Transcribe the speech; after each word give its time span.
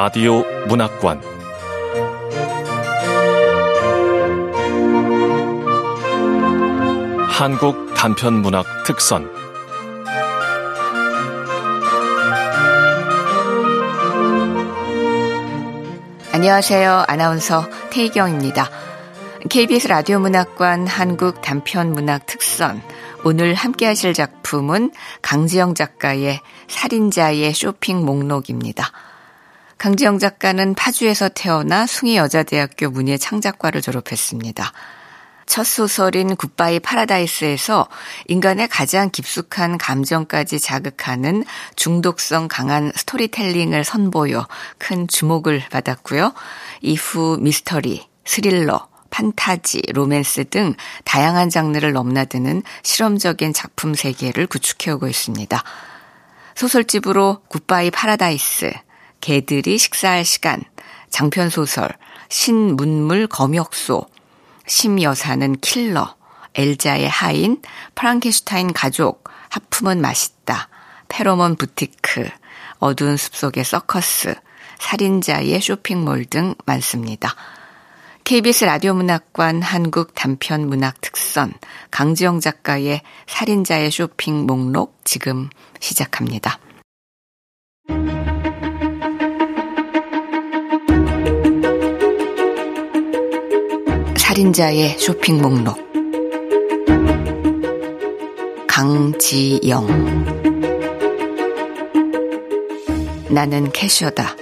라디오 0.00 0.44
문학관 0.68 1.20
한국 7.28 7.92
단편 7.96 8.34
문학 8.34 8.64
특선 8.86 9.28
안녕하세요. 16.30 17.04
아나운서 17.08 17.68
태희경입니다. 17.90 18.70
KBS 19.50 19.88
라디오 19.88 20.20
문학관 20.20 20.86
한국 20.86 21.42
단편 21.42 21.90
문학 21.90 22.24
특선 22.26 22.80
오늘 23.24 23.54
함께 23.54 23.86
하실 23.86 24.14
작품은 24.14 24.92
강지영 25.22 25.74
작가의 25.74 26.40
살인자의 26.68 27.52
쇼핑 27.52 28.04
목록입니다. 28.04 28.92
강지영 29.78 30.18
작가는 30.18 30.74
파주에서 30.74 31.28
태어나 31.28 31.86
숭의여자대학교 31.86 32.90
문예창작과를 32.90 33.80
졸업했습니다. 33.80 34.72
첫 35.46 35.64
소설인 35.64 36.34
굿바이 36.34 36.80
파라다이스에서 36.80 37.88
인간의 38.26 38.68
가장 38.68 39.08
깊숙한 39.10 39.78
감정까지 39.78 40.58
자극하는 40.58 41.44
중독성 41.76 42.48
강한 42.48 42.92
스토리텔링을 42.94 43.84
선보여 43.84 44.48
큰 44.78 45.06
주목을 45.06 45.62
받았고요. 45.70 46.34
이후 46.82 47.38
미스터리, 47.40 48.06
스릴러, 48.24 48.88
판타지, 49.10 49.82
로맨스 49.94 50.50
등 50.50 50.74
다양한 51.04 51.50
장르를 51.50 51.92
넘나드는 51.92 52.62
실험적인 52.82 53.54
작품 53.54 53.94
세계를 53.94 54.48
구축해오고 54.48 55.06
있습니다. 55.06 55.62
소설집으로 56.56 57.42
굿바이 57.48 57.90
파라다이스, 57.90 58.72
개들이 59.20 59.78
식사할 59.78 60.24
시간, 60.24 60.62
장편소설, 61.10 61.90
신문물 62.28 63.26
검역소, 63.26 64.06
심여사는 64.66 65.60
킬러, 65.60 66.16
엘자의 66.54 67.08
하인, 67.08 67.62
프랑켄슈타인 67.94 68.72
가족, 68.72 69.24
하품은 69.48 70.00
맛있다, 70.00 70.68
페로몬 71.08 71.56
부티크, 71.56 72.28
어두운 72.78 73.16
숲속의 73.16 73.64
서커스, 73.64 74.34
살인자의 74.78 75.60
쇼핑몰 75.60 76.24
등 76.24 76.54
많습니다. 76.64 77.34
KBS 78.24 78.64
라디오 78.64 78.92
문학관 78.92 79.62
한국 79.62 80.14
단편 80.14 80.68
문학 80.68 81.00
특선 81.00 81.54
강지영 81.90 82.40
작가의 82.40 83.00
살인자의 83.26 83.90
쇼핑 83.90 84.46
목록 84.46 84.98
지금 85.04 85.48
시작합니다. 85.80 86.58
살인자의 94.38 94.98
쇼핑 94.98 95.40
목록 95.42 95.76
강지영 98.68 99.86
나는 103.30 103.72
캐셔다. 103.72 104.36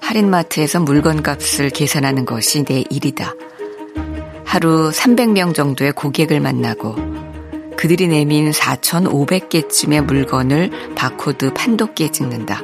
할인마트에서 0.00 0.80
물건 0.80 1.22
값을 1.22 1.70
계산하는 1.70 2.24
것이 2.24 2.64
내 2.64 2.82
일이다. 2.90 3.34
하루 4.44 4.90
300명 4.90 5.54
정도의 5.54 5.92
고객을 5.92 6.40
만나고 6.40 6.96
그들이 7.76 8.08
내민 8.08 8.50
4,500개쯤의 8.50 10.04
물건을 10.04 10.70
바코드 10.96 11.52
판독기에 11.52 12.10
찍는다. 12.10 12.62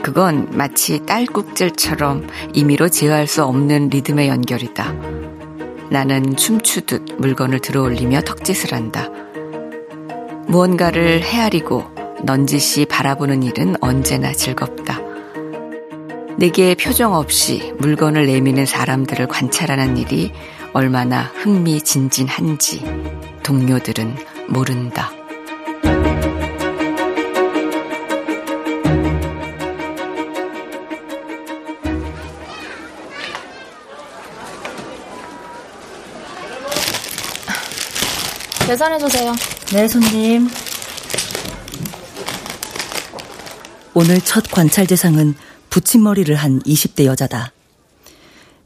그건 0.00 0.48
마치 0.52 1.04
딸꾹질처럼 1.06 2.28
임의로 2.52 2.90
제어할 2.90 3.26
수 3.26 3.42
없는 3.42 3.88
리듬의 3.88 4.28
연결이다. 4.28 5.23
나는 5.90 6.36
춤추듯 6.36 7.16
물건을 7.18 7.60
들어올리며 7.60 8.22
턱짓을 8.22 8.72
한다. 8.72 9.10
무언가를 10.46 11.22
헤아리고 11.22 11.84
넌지시 12.24 12.86
바라보는 12.86 13.42
일은 13.42 13.76
언제나 13.80 14.32
즐겁다. 14.32 15.00
내게 16.36 16.74
표정 16.74 17.14
없이 17.14 17.72
물건을 17.78 18.26
내미는 18.26 18.66
사람들을 18.66 19.28
관찰하는 19.28 19.96
일이 19.96 20.32
얼마나 20.72 21.22
흥미진진한지 21.22 22.84
동료들은 23.42 24.16
모른다. 24.48 25.12
계산해주세요. 38.66 39.34
네, 39.72 39.88
손님. 39.88 40.48
오늘 43.92 44.20
첫 44.20 44.50
관찰 44.50 44.86
대상은 44.86 45.34
붙임머리를 45.70 46.34
한 46.34 46.60
20대 46.62 47.04
여자다. 47.04 47.52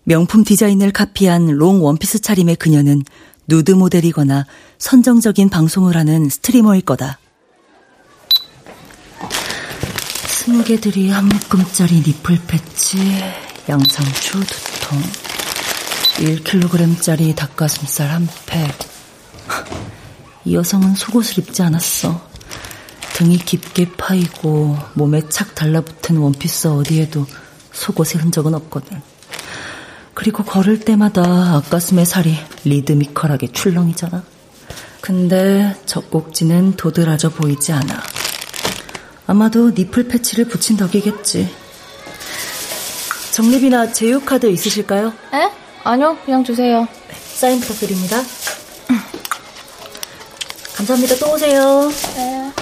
명품 0.05 0.45
디자인을 0.45 0.93
카피한 0.93 1.47
롱 1.47 1.85
원피스 1.85 2.21
차림의 2.21 2.57
그녀는 2.57 3.03
누드 3.47 3.73
모델이거나 3.73 4.47
선정적인 4.79 5.51
방송을 5.51 5.97
하는 5.97 6.29
스트리머일 6.29 6.83
거다. 6.83 7.19
스무 10.29 10.65
개들이 10.65 11.11
한 11.11 11.27
묶음짜리 11.27 11.97
nipple 12.07 12.39
patch, 12.47 12.99
양상추 13.69 14.41
두 14.47 14.81
통, 14.81 15.03
1kg짜리 16.19 17.35
닭가슴살 17.35 18.09
한 18.09 18.29
팩. 18.47 18.98
이 20.49 20.55
여성은 20.55 20.95
속옷을 20.95 21.41
입지 21.41 21.61
않았어. 21.61 22.27
등이 23.13 23.37
깊게 23.37 23.93
파이고 23.99 24.79
몸에 24.95 25.29
착 25.29 25.55
달라붙은 25.55 26.17
원피스 26.17 26.69
어디에도 26.69 27.27
속옷의 27.73 28.23
흔적은 28.23 28.55
없거든. 28.55 29.03
그리고 30.15 30.43
걸을 30.45 30.81
때마다 30.81 31.57
앞가슴의 31.57 32.07
살이 32.07 32.35
리드미컬하게 32.65 33.53
출렁이잖아. 33.53 34.25
근데 35.03 35.77
젖꼭지는 35.85 36.77
도드라져 36.77 37.29
보이지 37.29 37.73
않아. 37.73 38.03
아마도 39.27 39.69
니플 39.69 40.09
패치를 40.09 40.47
붙인 40.47 40.79
덕이겠지. 40.79 41.55
정립이나 43.33 43.93
제휴카드 43.93 44.51
있으실까요? 44.51 45.13
에? 45.35 45.51
아니요, 45.85 46.17
그냥 46.25 46.43
주세요. 46.43 46.89
사인 47.35 47.61
부탁드립니다. 47.61 48.23
감사합니다. 50.79 51.17
또 51.17 51.35
오세요. 51.35 51.91
네. 52.15 52.53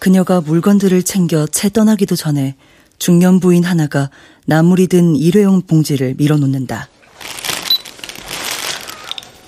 그녀가 0.00 0.40
물건들을 0.40 1.04
챙겨 1.04 1.46
채 1.46 1.68
떠나기도 1.68 2.16
전에 2.16 2.56
중년 2.98 3.38
부인 3.38 3.62
하나가 3.62 4.10
나물이 4.46 4.88
든 4.88 5.14
일회용 5.14 5.62
봉지를 5.62 6.16
밀어놓는다. 6.18 6.88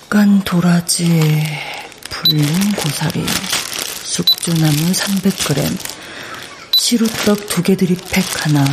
깐 0.09 0.41
도라지, 0.45 1.43
불린 2.09 2.45
고사리, 2.77 3.25
숙주나물 4.03 4.91
300g, 4.93 6.02
시루떡 6.75 7.47
두 7.47 7.63
개 7.63 7.75
들이 7.75 7.95
팩 7.95 8.23
하나, 8.45 8.65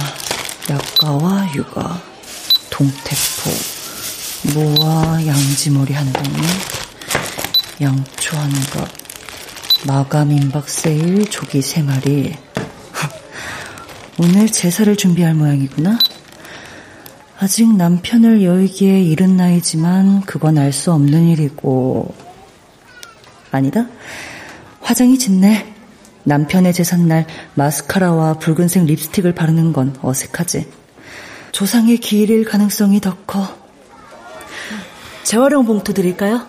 약과와 0.69 1.55
육아, 1.55 2.03
동태포, 2.71 3.51
무와 4.55 5.27
양지머리 5.27 5.93
한 5.95 6.13
동이, 6.13 6.37
양초 7.81 8.37
한 8.37 8.51
컵, 8.73 8.89
마감 9.87 10.33
임박 10.33 10.69
세일 10.69 11.29
조기 11.31 11.63
세 11.63 11.83
마리. 11.83 12.37
오늘 14.19 14.49
제사를 14.51 14.95
준비할 14.97 15.35
모양이구나. 15.35 15.99
아직 17.39 17.75
남편을 17.75 18.43
여의기에 18.45 19.03
이른 19.03 19.37
나이지만 19.37 20.23
그건 20.23 20.59
알 20.59 20.73
수 20.73 20.93
없는 20.93 21.29
일이고. 21.29 22.15
아니다. 23.51 23.87
화장이 24.83 25.19
짙네. 25.19 25.75
남편의 26.25 26.73
제삿날 26.73 27.27
마스카라와 27.55 28.35
붉은색 28.35 28.85
립스틱을 28.85 29.35
바르는 29.35 29.73
건 29.73 29.97
어색하지. 30.03 30.71
조상의 31.53 31.99
기일일 31.99 32.45
가능성이 32.45 33.01
더 33.01 33.17
커. 33.27 33.49
재활용 35.25 35.67
봉투 35.67 35.95
드릴까요? 35.95 36.47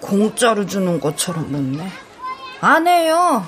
공짜로 0.00 0.66
주는 0.66 1.00
것처럼 1.00 1.50
묻네. 1.50 1.88
안 2.60 2.86
해요. 2.86 3.46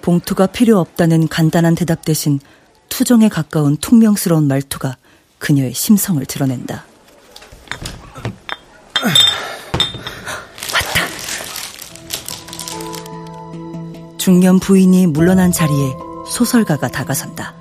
봉투가 0.00 0.46
필요 0.46 0.78
없다는 0.80 1.28
간단한 1.28 1.74
대답 1.74 2.04
대신 2.04 2.40
투정에 2.88 3.28
가까운 3.28 3.76
퉁명스러운 3.76 4.48
말투가 4.48 4.96
그녀의 5.38 5.74
심성을 5.74 6.24
드러낸다. 6.26 6.84
중년 14.22 14.60
부인이 14.60 15.08
물러난 15.08 15.50
자리에 15.50 15.94
소설가가 16.28 16.86
다가선다. 16.86 17.56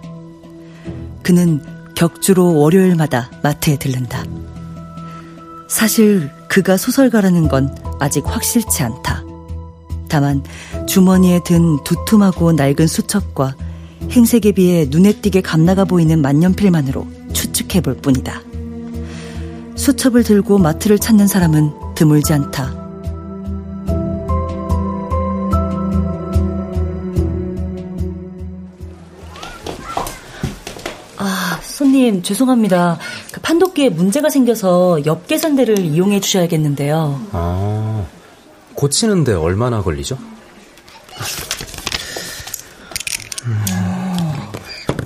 그는 1.23 1.59
격주로 1.95 2.55
월요일마다 2.55 3.31
마트에 3.41 3.77
들른다. 3.77 4.23
사실 5.67 6.29
그가 6.47 6.77
소설가라는 6.77 7.47
건 7.47 7.75
아직 7.99 8.23
확실치 8.27 8.83
않다. 8.83 9.23
다만 10.07 10.43
주머니에 10.85 11.39
든 11.43 11.83
두툼하고 11.83 12.51
낡은 12.51 12.85
수첩과 12.85 13.55
행색에 14.11 14.51
비해 14.51 14.85
눈에 14.87 15.13
띄게 15.13 15.41
감나가 15.41 15.83
보이는 15.83 16.21
만년필만으로 16.21 17.07
추측해 17.33 17.81
볼 17.81 17.95
뿐이다. 17.95 18.39
수첩을 19.75 20.23
들고 20.23 20.59
마트를 20.59 20.99
찾는 20.99 21.25
사람은 21.25 21.95
드물지 21.95 22.33
않다. 22.33 22.80
아, 31.91 31.93
손님, 31.93 32.23
죄송합니다. 32.23 32.99
그 33.33 33.41
판독기에 33.41 33.89
문제가 33.89 34.29
생겨서 34.29 35.05
옆 35.05 35.27
계산대를 35.27 35.79
이용해 35.79 36.21
주셔야겠는데요. 36.21 37.21
아, 37.33 38.05
고치는데 38.75 39.33
얼마나 39.33 39.81
걸리죠? 39.81 40.17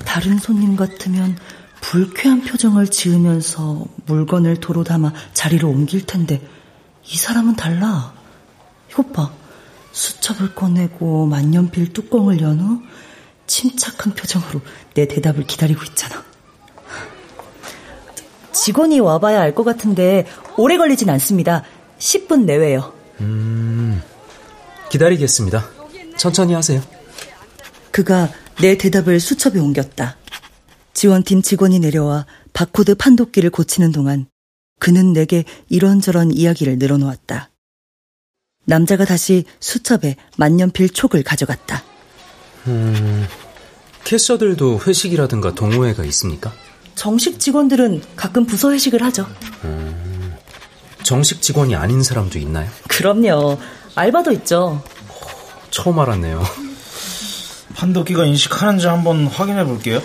다른 0.06 0.38
손님 0.38 0.76
같으면 0.76 1.36
불쾌한 1.82 2.42
표정을 2.44 2.90
지으면서 2.90 3.84
물건을 4.06 4.58
도로 4.60 4.84
담아 4.84 5.12
자리로 5.34 5.68
옮길 5.68 6.06
텐데 6.06 6.40
이 7.04 7.18
사람은 7.18 7.56
달라. 7.56 8.14
이것 8.92 9.12
봐. 9.12 9.32
수첩을 9.92 10.54
꺼내고 10.54 11.26
만년필 11.26 11.94
뚜껑을 11.94 12.42
연 12.42 12.60
후 12.60 12.84
침착한 13.48 14.14
표정으로 14.14 14.62
내 14.94 15.08
대답을 15.08 15.48
기다리고 15.48 15.84
있잖아. 15.86 16.24
직원이 18.66 19.00
와봐야 19.00 19.42
알 19.42 19.54
것 19.54 19.64
같은데 19.64 20.26
오래 20.58 20.76
걸리진 20.78 21.08
않습니다. 21.12 21.64
10분 22.00 22.46
내외요. 22.46 22.94
음, 23.20 24.02
기다리겠습니다. 24.90 25.70
천천히 26.18 26.56
하세요. 26.56 26.82
그가 27.92 28.28
내 28.64 28.76
대답을 28.76 29.20
수첩에 29.20 29.60
옮겼다. 29.60 30.18
지원팀 30.96 31.44
직원이 31.44 31.78
내려와 31.78 32.26
바코드 32.54 32.96
판독기를 32.96 33.52
고치는 33.52 33.92
동안 33.92 34.26
그는 34.80 35.14
내게 35.14 35.44
이런저런 35.70 36.32
이야기를 36.32 36.80
늘어놓았다. 36.80 37.52
남자가 38.66 39.06
다시 39.06 39.44
수첩에 39.60 40.16
만년필 40.38 40.90
촉을 40.90 41.22
가져갔다. 41.22 41.84
음, 42.66 43.28
캐셔들도 44.06 44.80
회식이라든가 44.88 45.54
동호회가 45.54 46.04
있습니까? 46.06 46.52
정식 46.96 47.40
직원들은 47.40 48.02
가끔 48.16 48.46
부서 48.46 48.72
회식을 48.72 49.04
하죠. 49.04 49.28
음, 49.66 50.36
정식 51.04 51.42
직원이 51.42 51.76
아닌 51.76 52.02
사람도 52.02 52.40
있나요? 52.40 52.70
그럼요. 52.88 53.60
알바도 53.96 54.32
있죠. 54.34 54.82
처음 55.70 56.00
알았네요. 56.00 56.44
판독기가 57.76 58.26
인식하는지 58.26 58.88
한번 58.88 59.28
확인해 59.28 59.66
볼게요. 59.66 60.02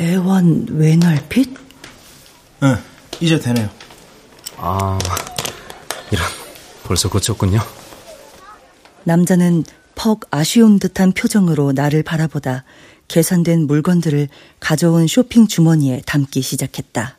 애완 0.00 0.66
외날빛? 0.70 1.54
네, 2.60 2.76
이제 3.20 3.38
되네요. 3.38 3.70
아, 4.56 4.98
이런, 6.10 6.26
벌써 6.82 7.08
고쳤군요. 7.08 7.60
남자는 9.04 9.64
퍽 9.94 10.22
아쉬운 10.32 10.80
듯한 10.80 11.12
표정으로 11.12 11.72
나를 11.72 12.02
바라보다 12.02 12.64
계산된 13.14 13.68
물건들을 13.68 14.28
가져온 14.58 15.06
쇼핑 15.06 15.46
주머니에 15.46 16.02
담기 16.04 16.42
시작했다. 16.42 17.16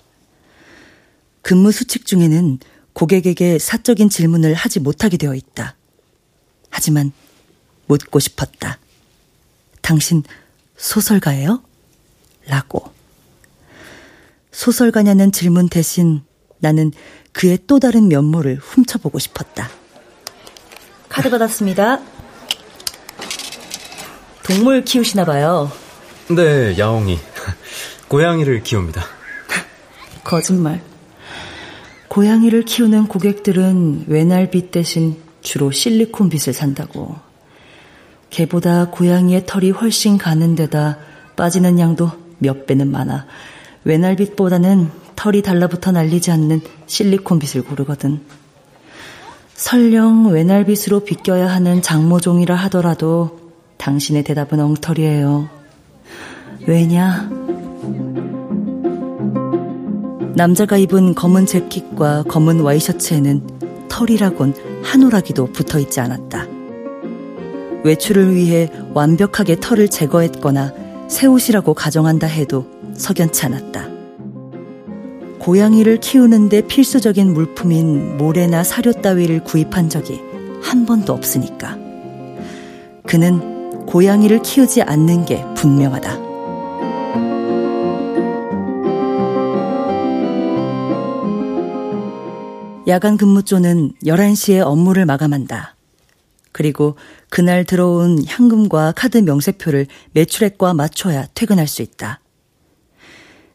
근무 1.42 1.72
수칙 1.72 2.06
중에는 2.06 2.60
고객에게 2.92 3.60
사적인 3.60 4.10
질문을 4.10 4.56
하지 4.56 4.82
못하게 4.82 5.16
되어 5.16 5.34
있다. 5.34 5.78
하지만 6.70 7.14
묻고 7.86 8.20
싶었다. 8.20 8.78
당신 9.80 10.24
소설가예요? 10.76 11.64
라고. 12.48 12.92
소설가냐는 14.52 15.32
질문 15.32 15.70
대신 15.70 16.24
나는 16.58 16.92
그의 17.32 17.58
또 17.68 17.80
다른 17.80 18.10
면모를 18.10 18.58
훔쳐보고 18.58 19.18
싶었다. 19.18 19.70
카드 21.08 21.30
받았습니다. 21.30 22.02
동물 24.44 24.84
키우시나 24.84 25.24
봐요. 25.24 25.72
네, 26.28 26.76
야옹이. 26.80 27.20
고양이를 28.10 28.64
키웁니다. 28.64 29.04
거짓말. 30.24 30.82
고양이를 32.08 32.64
키우는 32.64 33.08
고객들은 33.08 34.06
외날빛 34.08 34.72
대신 34.72 35.18
주로 35.42 35.70
실리콘빛을 35.70 36.54
산다고. 36.54 37.16
개보다 38.32 38.90
고양이의 38.90 39.46
털이 39.46 39.70
훨씬 39.70 40.18
가는 40.18 40.56
데다 40.56 40.98
빠지는 41.36 41.78
양도 41.78 42.10
몇 42.40 42.66
배는 42.66 42.90
많아. 42.90 43.28
외날빛보다는 43.84 44.90
털이 45.16 45.44
달라붙어 45.44 45.92
날리지 45.92 46.32
않는 46.32 46.62
실리콘빛을 46.88 47.62
고르거든. 47.62 48.22
설령 49.54 50.32
외날빛으로 50.32 51.02
비껴야 51.02 51.48
하는 51.48 51.84
장모종이라 51.84 52.56
하더라도 52.56 53.54
당신의 53.78 54.24
대답은 54.24 54.60
엉터리예요. 54.60 55.65
왜냐? 56.68 57.30
남자가 60.36 60.78
입은 60.78 61.14
검은 61.14 61.46
재킷과 61.46 62.24
검은 62.24 62.62
와이셔츠에는 62.62 63.88
털이라곤 63.88 64.54
한 64.84 65.04
오라기도 65.04 65.46
붙어 65.46 65.78
있지 65.78 66.00
않았다. 66.00 66.48
외출을 67.84 68.34
위해 68.34 68.72
완벽하게 68.96 69.58
털을 69.60 69.90
제거했거나 69.90 70.74
새 71.08 71.28
옷이라고 71.28 71.76
가정한다 71.76 72.26
해도 72.26 72.66
석연치 72.96 73.46
않았다. 73.46 73.88
고양이를 75.38 76.00
키우는데 76.00 76.62
필수적인 76.62 77.32
물품인 77.32 78.18
모래나 78.18 78.64
사료 78.64 78.92
따위를 78.92 79.44
구입한 79.44 79.90
적이 79.90 80.20
한 80.64 80.88
번도 80.88 81.14
없으니까. 81.14 81.78
그는 83.06 83.86
고양이를 83.86 84.42
키우지 84.42 84.82
않는 84.82 85.26
게 85.26 85.46
분명하다. 85.56 86.25
야간 92.88 93.18
근무조는 93.18 93.94
11시에 94.04 94.62
업무를 94.62 95.08
마감한다. 95.08 95.76
그리고 96.52 96.96
그날 97.30 97.66
들어온 97.66 98.24
현금과 98.24 98.94
카드 98.96 99.18
명세표를 99.18 99.88
매출액과 100.12 100.76
맞춰야 100.76 101.26
퇴근할 101.34 101.68
수 101.68 101.82
있다. 101.82 102.22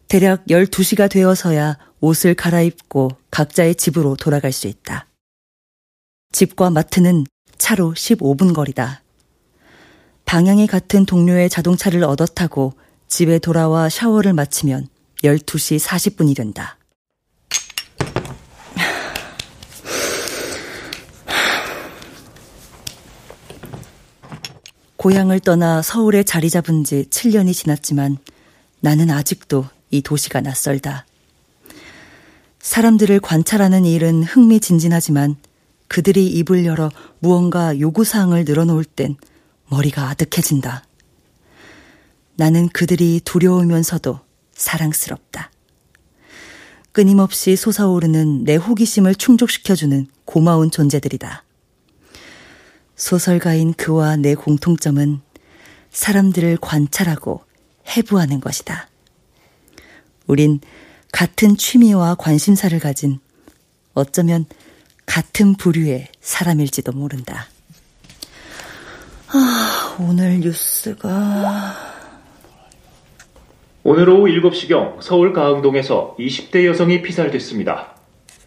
대략 0.09 0.45
12시가 0.47 1.09
되어서야 1.09 1.79
옷을 2.01 2.35
갈아입고 2.35 3.13
각자의 3.31 3.77
집으로 3.77 4.17
돌아갈 4.17 4.51
수 4.51 4.67
있다. 4.67 5.07
집과 6.33 6.71
마트는 6.71 7.25
차로 7.57 7.95
15분 7.95 8.53
거리다. 8.53 9.03
방향이 10.25 10.67
같은 10.67 11.07
동료의 11.07 11.49
자동차를 11.49 12.03
얻어 12.03 12.27
타고 12.27 12.73
집에 13.07 13.39
돌아와 13.39 13.89
샤워를 13.89 14.33
마치면 14.33 14.89
12시 15.23 15.79
40분이 15.79 16.35
된다. 16.35 16.80
고향을 25.01 25.41
떠나 25.41 25.81
서울에 25.81 26.23
자리 26.23 26.51
잡은 26.51 26.85
지 26.85 27.07
7년이 27.09 27.55
지났지만 27.55 28.19
나는 28.81 29.11
아직도 29.11 29.65
이 29.91 30.03
도시가 30.03 30.43
낯설다. 30.43 31.07
사람들을 32.59 33.19
관찰하는 33.21 33.87
일은 33.87 34.23
흥미진진하지만 34.23 35.37
그들이 35.89 36.27
입을 36.27 36.67
열어 36.67 36.91
무언가 37.19 37.81
요구사항을 37.81 38.45
늘어놓을 38.45 38.85
땐 38.85 39.17
머리가 39.71 40.11
아득해진다. 40.11 40.85
나는 42.37 42.69
그들이 42.69 43.23
두려우면서도 43.25 44.21
사랑스럽다. 44.53 45.51
끊임없이 46.93 47.57
솟아오르는 47.57 48.45
내 48.45 48.57
호기심을 48.57 49.15
충족시켜주는 49.15 50.09
고마운 50.27 50.71
존재들이다. 50.71 51.45
소설가인 53.01 53.73
그와 53.73 54.17
내 54.17 54.35
공통점은 54.35 55.23
사람들을 55.89 56.59
관찰하고 56.61 57.43
해부하는 57.97 58.41
것이다. 58.41 58.89
우린 60.27 60.61
같은 61.11 61.57
취미와 61.57 62.17
관심사를 62.17 62.79
가진 62.79 63.19
어쩌면 63.95 64.45
같은 65.07 65.55
부류의 65.55 66.09
사람일지도 66.21 66.93
모른다. 66.93 67.47
아, 69.29 69.97
오늘 69.99 70.41
뉴스가... 70.41 71.75
오늘 73.83 74.11
오후 74.11 74.27
7시경 74.27 75.01
서울 75.01 75.33
가흥동에서 75.33 76.17
20대 76.19 76.67
여성이 76.67 77.01
피살됐습니다. 77.01 77.95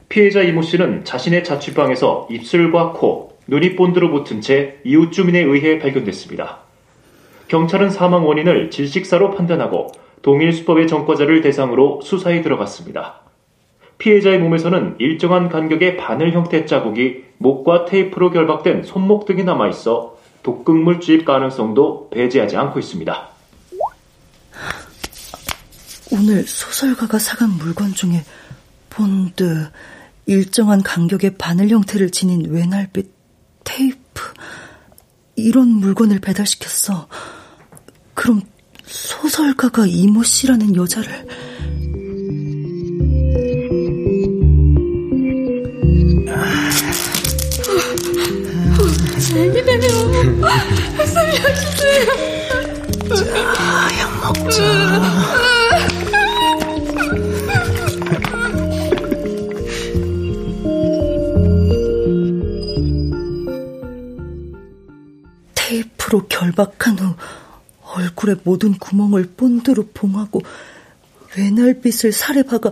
피해자 0.10 0.44
이모 0.44 0.62
씨는 0.62 1.06
자신의 1.06 1.44
자취방에서 1.44 2.28
입술과 2.30 2.92
코, 2.92 3.33
눈이 3.48 3.76
본드로 3.76 4.12
붙은 4.12 4.42
채 4.42 4.80
이웃 4.84 5.12
주민에 5.12 5.40
의해 5.40 5.80
발견됐습니다. 5.80 6.60
경찰은 7.48 7.90
사망 7.90 8.28
원인을 8.28 8.72
질식사로 8.72 9.32
판단하고 9.32 9.92
동일 10.22 10.54
수법의 10.54 10.88
전과자를 10.88 11.42
대상으로 11.42 12.02
수사에 12.02 12.42
들어갔습니다. 12.42 13.22
피해자의 13.98 14.40
몸에서는 14.40 14.96
일정한 15.00 15.50
간격의 15.50 15.98
바늘 15.98 16.32
형태 16.34 16.66
자국이 16.66 17.24
목과 17.38 17.86
테이프로 17.86 18.32
결박된 18.32 18.84
손목 18.84 19.26
등이 19.26 19.44
남아 19.44 19.70
있어 19.70 20.18
독극물 20.44 21.00
주입 21.00 21.26
가능성도 21.26 22.10
배제하지 22.10 22.58
않고 22.58 22.80
있습니다. 22.80 23.30
오늘 26.12 26.44
소설가가 26.46 27.18
사간 27.18 27.50
물건 27.58 27.94
중에 27.94 28.24
본드, 28.90 29.70
일정한 30.26 30.84
간격의 30.84 31.36
바늘 31.38 31.70
형태를 31.70 32.12
지닌 32.12 32.52
외날빗, 32.52 33.13
테이프, 33.64 34.34
이런 35.36 35.68
물건을 35.68 36.20
배달시켰어. 36.20 37.08
그럼 38.14 38.42
소설가가 38.86 39.86
이모 39.88 40.24
씨라는 40.24 40.76
여자를... 40.76 41.28
애기네요. 49.36 49.90
살려주세요. 51.08 52.06
자, 53.16 53.26
약 54.00 54.04
먹자. 54.22 55.53
테이프로 66.14 66.28
결박한 66.28 67.00
후 67.00 67.16
얼굴의 67.82 68.38
모든 68.44 68.78
구멍을 68.78 69.34
본드로 69.36 69.88
봉하고 69.94 70.42
외날빛을 71.36 72.12
살에 72.12 72.44
박아 72.44 72.72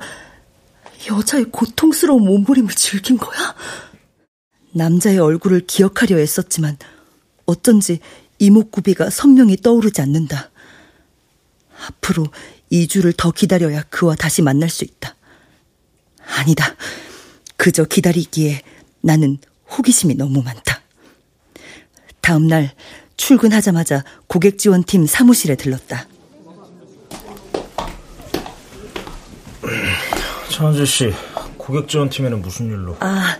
여자의 1.10 1.45
고통스러운 1.45 2.24
몸부림을 2.24 2.74
즐긴 2.75 3.17
거야? 3.17 3.55
남자의 4.74 5.17
얼굴을 5.17 5.65
기억하려 5.65 6.19
애썼지만 6.19 6.77
어쩐지 7.48 8.00
이목구비가 8.38 9.10
선명히 9.10 9.57
떠오르지 9.57 10.01
않는다. 10.01 10.51
앞으로 11.88 12.27
2주를 12.71 13.15
더 13.17 13.31
기다려야 13.31 13.83
그와 13.89 14.15
다시 14.15 14.43
만날 14.43 14.69
수 14.69 14.83
있다. 14.83 15.15
아니다. 16.24 16.75
그저 17.57 17.86
기다리기에 17.86 18.62
나는 19.01 19.39
호기심이 19.69 20.15
너무 20.15 20.43
많다. 20.43 20.81
다음 22.21 22.48
날 22.48 22.71
출근하자마자 23.22 24.04
고객 24.25 24.58
지원팀 24.58 25.06
사무실에 25.06 25.56
들렀다. 25.56 26.08
차은재 30.50 30.86
씨, 30.86 31.13
고객 31.56 31.88
지원팀에는 31.88 32.42
무슨 32.42 32.66
일로? 32.66 32.98
아, 33.00 33.38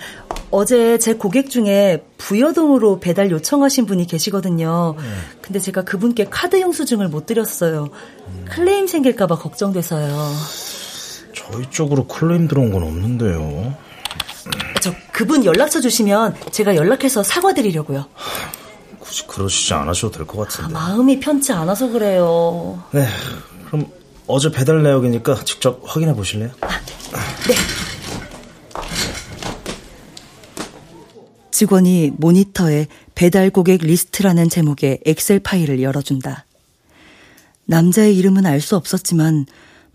어제 0.52 1.00
제 1.00 1.16
고객 1.16 1.50
중에 1.50 2.06
부여동으로 2.20 3.00
배달 3.00 3.32
요청하신 3.32 3.88
분이 3.88 4.06
계시거든요. 4.06 4.96
네. 4.98 5.04
근데 5.42 5.60
제가 5.60 5.84
그분께 5.84 6.26
카드 6.26 6.62
영수증을 6.62 7.08
못 7.08 7.26
드렸어요. 7.26 7.90
음. 8.28 8.46
클레임 8.52 8.86
생길까봐 8.86 9.38
걱정돼서요. 9.38 10.32
저희 11.34 11.66
쪽으로 11.72 12.06
클레임 12.06 12.48
들어온 12.48 12.72
건 12.72 12.84
없는데요. 12.84 13.76
저 14.80 14.94
그분 15.12 15.44
연락처 15.44 15.82
주시면 15.82 16.36
제가 16.52 16.76
연락해서 16.76 17.24
사과드리려고요. 17.24 18.06
굳이 19.12 19.28
그러시지 19.28 19.74
않으셔도 19.74 20.12
될 20.18 20.26
것 20.26 20.38
같은데. 20.48 20.74
아, 20.74 20.80
마음이 20.80 21.20
편치 21.20 21.52
않아서 21.52 21.90
그래요. 21.90 22.82
네, 22.92 23.06
그럼 23.68 23.88
어제 24.28 24.50
배달 24.52 24.82
내역이니까 24.84 25.44
직접 25.44 25.82
확인해 25.86 26.14
보실래요? 26.16 26.50
아, 26.62 26.70
네. 27.48 27.56
직원이 31.52 32.12
모니터에 32.18 32.88
배달 33.14 33.50
고객 33.50 33.82
리스트라는 33.84 34.50
제목의 34.50 35.02
엑셀 35.06 35.40
파일을 35.42 35.82
열어준다. 35.82 36.46
남자의 37.66 38.18
이름은 38.18 38.46
알 38.46 38.62
수 38.62 38.76
없었지만 38.76 39.46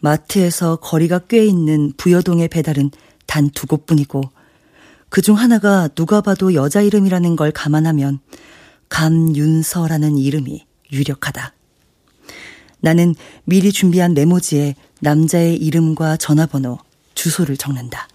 마트에서 0.00 0.76
거리가 0.76 1.20
꽤 1.28 1.44
있는 1.44 1.92
부여동의 1.96 2.48
배달은 2.48 2.90
단 3.26 3.50
두 3.50 3.66
곳뿐이고 3.66 4.20
그중 5.08 5.36
하나가 5.36 5.88
누가 5.88 6.20
봐도 6.20 6.54
여자 6.54 6.80
이름이라는 6.82 7.34
걸 7.36 7.50
감안하면 7.50 8.20
감윤서라는 8.88 10.18
이름이 10.18 10.64
유력하다. 10.92 11.52
나는 12.80 13.14
미리 13.44 13.72
준비한 13.72 14.14
메모지에 14.14 14.74
남자의 15.00 15.56
이름과 15.56 16.16
전화번호, 16.16 16.78
주소를 17.14 17.56
적는다. 17.56 18.08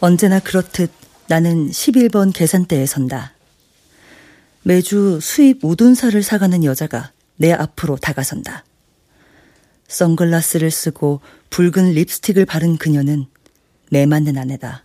언제나 0.00 0.40
그렇듯 0.40 0.90
나는 1.28 1.70
11번 1.70 2.32
계산대에 2.32 2.84
선다. 2.86 3.32
매주 4.62 5.20
수입 5.22 5.64
우둔살을 5.64 6.22
사가는 6.22 6.64
여자가 6.64 7.12
내 7.36 7.52
앞으로 7.52 7.96
다가선다. 7.96 8.64
선글라스를 9.88 10.70
쓰고 10.70 11.20
붉은 11.50 11.92
립스틱을 11.92 12.44
바른 12.44 12.76
그녀는 12.76 13.26
매 13.90 14.04
맞는 14.04 14.36
아내다. 14.36 14.84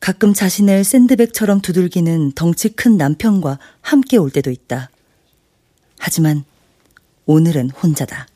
가끔 0.00 0.32
자신을 0.32 0.84
샌드백처럼 0.84 1.60
두들기는 1.60 2.32
덩치 2.32 2.68
큰 2.68 2.96
남편과 2.96 3.58
함께 3.80 4.16
올 4.16 4.30
때도 4.30 4.50
있다. 4.50 4.90
하지만 5.98 6.44
오늘은 7.26 7.70
혼자다. 7.70 8.28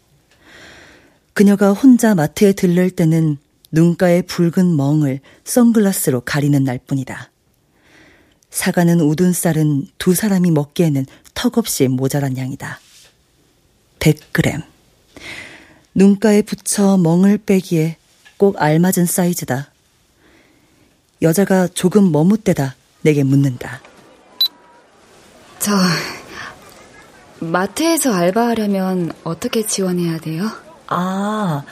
그녀가 1.33 1.73
혼자 1.73 2.15
마트에 2.15 2.53
들를 2.53 2.91
때는 2.91 3.39
눈가의 3.73 4.23
붉은 4.23 4.77
멍을 4.77 5.21
선글라스로 5.45 6.21
가리는 6.21 6.63
날뿐이다. 6.63 7.31
사가는 8.51 9.01
우둔살은 9.01 9.89
두 9.99 10.15
사람이 10.15 10.51
먹기에는 10.51 11.07
턱없이 11.35 11.89
모자란 11.89 12.37
양이다. 12.37 12.79
100g. 13.99 14.63
눈가에 15.95 16.43
붙여 16.43 16.99
멍을 16.99 17.39
빼기에 17.39 17.97
꼭 18.37 18.61
알맞은 18.61 19.07
사이즈다. 19.07 19.71
여자가 21.23 21.69
조금 21.69 22.13
머뭇대다 22.13 22.75
내게 23.03 23.23
묻는다. 23.25 23.81
저, 25.59 25.73
마트에서 27.41 28.13
알바하려면 28.13 29.13
어떻게 29.25 29.65
지원해야 29.65 30.19
돼요? 30.19 30.51
아, 30.89 31.63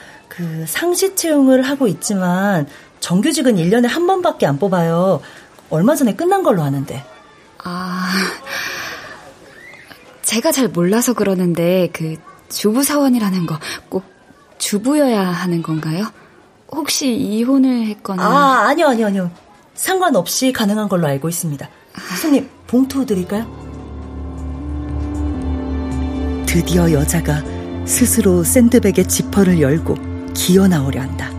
그 0.40 0.64
상시 0.66 1.14
채용을 1.14 1.61
하고 1.61 1.87
있지만 1.87 2.66
정규직은 3.00 3.56
1년에 3.56 3.87
한 3.87 4.06
번밖에 4.06 4.47
안 4.47 4.59
뽑아요. 4.59 5.20
얼마 5.68 5.94
전에 5.94 6.14
끝난 6.14 6.42
걸로 6.42 6.62
아는데. 6.62 7.04
아, 7.62 8.11
제가 10.23 10.50
잘 10.50 10.68
몰라서 10.68 11.12
그러는데 11.12 11.90
그 11.92 12.16
주부 12.49 12.82
사원이라는 12.82 13.44
거 13.47 13.59
꼭 13.90 14.04
주부여야 14.56 15.20
하는 15.20 15.62
건가요? 15.62 16.11
혹시 16.70 17.12
이혼을 17.14 17.87
했거나 17.88 18.23
아, 18.23 18.68
아니요, 18.68 18.88
아니요, 18.88 19.06
아니요. 19.09 19.30
상관없이 19.75 20.52
가능한 20.52 20.88
걸로 20.88 21.06
알고 21.06 21.28
있습니다. 21.28 21.68
손님, 22.20 22.49
봉투 22.66 23.04
드릴까요? 23.04 23.47
드디어 26.47 26.90
여자가 26.92 27.42
스스로 27.85 28.42
샌드백의 28.42 29.06
지퍼를 29.09 29.61
열고 29.61 30.10
기어 30.40 30.66
나오려 30.66 31.02
한다. 31.02 31.30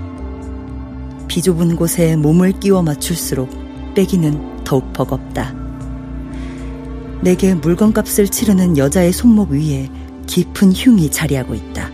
비좁은 1.27 1.75
곳에 1.75 2.15
몸을 2.15 2.51
끼워 2.59 2.83
맞출수록 2.83 3.49
빼기는 3.95 4.63
더욱 4.63 4.93
버겁다. 4.93 5.55
내게 7.21 7.55
물건값을 7.55 8.27
치르는 8.27 8.77
여자의 8.77 9.11
손목 9.11 9.49
위에 9.49 9.89
깊은 10.27 10.73
흉이 10.73 11.09
자리하고 11.09 11.55
있다. 11.55 11.89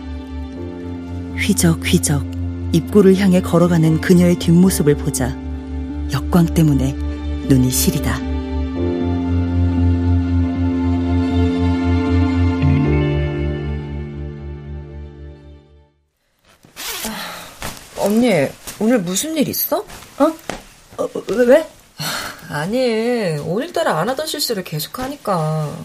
휘적휘적 1.38 2.26
입구를 2.72 3.16
향해 3.16 3.40
걸어가는 3.40 4.02
그녀의 4.02 4.38
뒷모습을 4.38 4.96
보자 4.96 5.34
역광 6.12 6.44
때문에 6.52 6.92
눈이 7.48 7.70
시리다. 7.70 8.27
언니, 18.08 18.48
오늘 18.78 19.00
무슨 19.00 19.36
일 19.36 19.48
있어? 19.48 19.80
어? 19.80 20.34
어 20.96 21.08
왜? 21.46 21.70
아니, 22.48 23.36
오늘따라 23.36 23.98
안 24.00 24.08
하던 24.08 24.26
실수를 24.26 24.64
계속 24.64 24.98
하니까. 24.98 25.76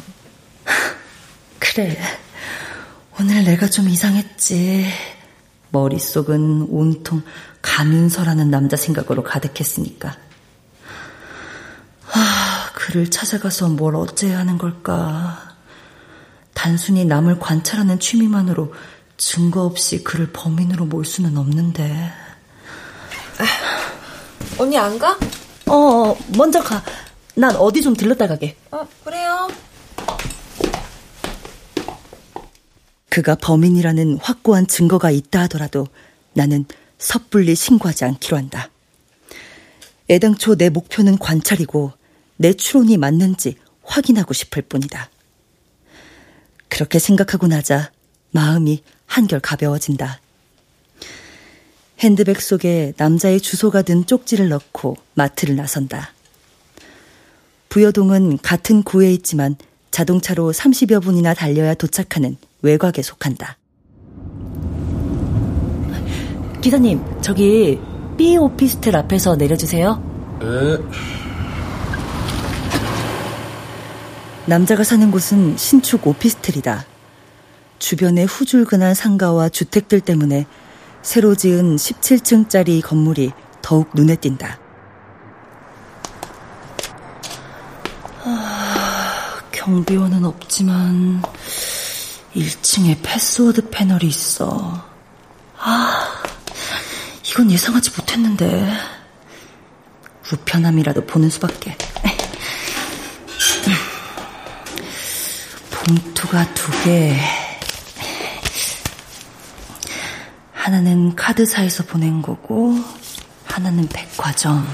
그래. 1.59 1.99
오늘 3.19 3.43
내가 3.43 3.67
좀 3.67 3.89
이상했지. 3.89 4.85
머릿속은 5.71 6.67
온통 6.69 7.23
가민서라는 7.61 8.49
남자 8.49 8.77
생각으로 8.77 9.21
가득했으니까. 9.23 10.15
아, 12.13 12.69
그를 12.73 13.11
찾아가서 13.11 13.67
뭘 13.67 13.97
어째야 13.97 14.39
하는 14.39 14.57
걸까. 14.57 15.57
단순히 16.53 17.03
남을 17.03 17.39
관찰하는 17.39 17.99
취미만으로 17.99 18.73
증거 19.25 19.63
없이 19.63 20.03
그를 20.03 20.31
범인으로 20.31 20.85
몰 20.85 21.05
수는 21.05 21.37
없는데. 21.37 22.11
아, 23.39 23.45
언니 24.59 24.77
안 24.77 24.99
가? 24.99 25.17
어, 25.65 25.73
어, 25.75 26.17
먼저 26.37 26.61
가. 26.61 26.83
난 27.33 27.55
어디 27.55 27.81
좀 27.81 27.95
들렀다 27.95 28.27
가게. 28.27 28.55
어, 28.69 28.87
그래요. 29.03 29.49
그가 33.09 33.35
범인이라는 33.35 34.19
확고한 34.21 34.67
증거가 34.67 35.09
있다 35.09 35.41
하더라도 35.43 35.87
나는 36.33 36.65
섣불리 36.99 37.55
신고하지 37.55 38.05
않기로 38.05 38.37
한다. 38.37 38.69
애당초 40.09 40.55
내 40.55 40.69
목표는 40.69 41.17
관찰이고 41.17 41.93
내 42.37 42.53
추론이 42.53 42.97
맞는지 42.97 43.55
확인하고 43.83 44.33
싶을 44.33 44.63
뿐이다. 44.63 45.09
그렇게 46.67 46.99
생각하고 46.99 47.47
나자 47.47 47.92
마음이 48.33 48.83
한결 49.05 49.39
가벼워진다. 49.39 50.19
핸드백 51.99 52.41
속에 52.41 52.93
남자의 52.97 53.39
주소가 53.39 53.83
든 53.83 54.05
쪽지를 54.05 54.49
넣고 54.49 54.97
마트를 55.13 55.55
나선다. 55.55 56.11
부여동은 57.69 58.39
같은 58.39 58.83
구에 58.83 59.13
있지만 59.13 59.55
자동차로 59.91 60.51
30여 60.51 61.01
분이나 61.01 61.33
달려야 61.33 61.75
도착하는 61.75 62.35
외곽에 62.61 63.01
속한다. 63.01 63.57
기사님, 66.61 67.01
저기 67.21 67.79
B 68.17 68.37
오피스텔 68.37 68.95
앞에서 68.95 69.35
내려주세요. 69.35 70.39
에? 70.41 70.77
남자가 74.45 74.83
사는 74.83 75.09
곳은 75.11 75.57
신축 75.57 76.05
오피스텔이다. 76.07 76.92
주변의 77.83 78.27
후줄근한 78.27 78.93
상가와 78.93 79.49
주택들 79.49 79.99
때문에 79.99 80.45
새로 81.01 81.35
지은 81.35 81.75
17층짜리 81.75 82.81
건물이 82.81 83.33
더욱 83.61 83.89
눈에 83.93 84.15
띈다. 84.15 84.57
아, 88.23 89.41
경비원은 89.51 90.23
없지만 90.23 91.21
1층에 92.33 92.99
패스워드 93.03 93.69
패널이 93.69 94.07
있어. 94.07 94.81
아, 95.57 96.23
이건 97.29 97.51
예상하지 97.51 97.91
못했는데. 97.97 98.71
우편함이라도 100.31 101.05
보는 101.05 101.29
수밖에. 101.29 101.77
봉투가 105.69 106.53
두 106.53 106.71
개. 106.85 107.42
하나는 110.67 111.13
카드사에서 111.13 111.83
보낸 111.83 112.21
거고, 112.21 112.73
하나는 113.43 113.85
백화점. 113.89 114.65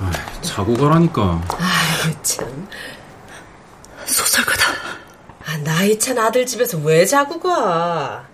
아, 0.00 0.10
자고 0.40 0.72
가라니까. 0.74 1.42
아유, 1.58 2.14
참. 2.22 2.66
소설가다. 4.06 4.64
아, 5.44 5.56
나이 5.64 5.98
찬 5.98 6.16
아들 6.18 6.46
집에서 6.46 6.78
왜 6.78 7.04
자고 7.04 7.38
가? 7.40 8.26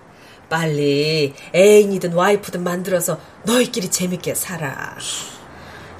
빨리 0.48 1.34
애인이든 1.52 2.12
와이프든 2.12 2.62
만들어서 2.62 3.18
너희끼리 3.42 3.90
재밌게 3.90 4.36
살아. 4.36 4.94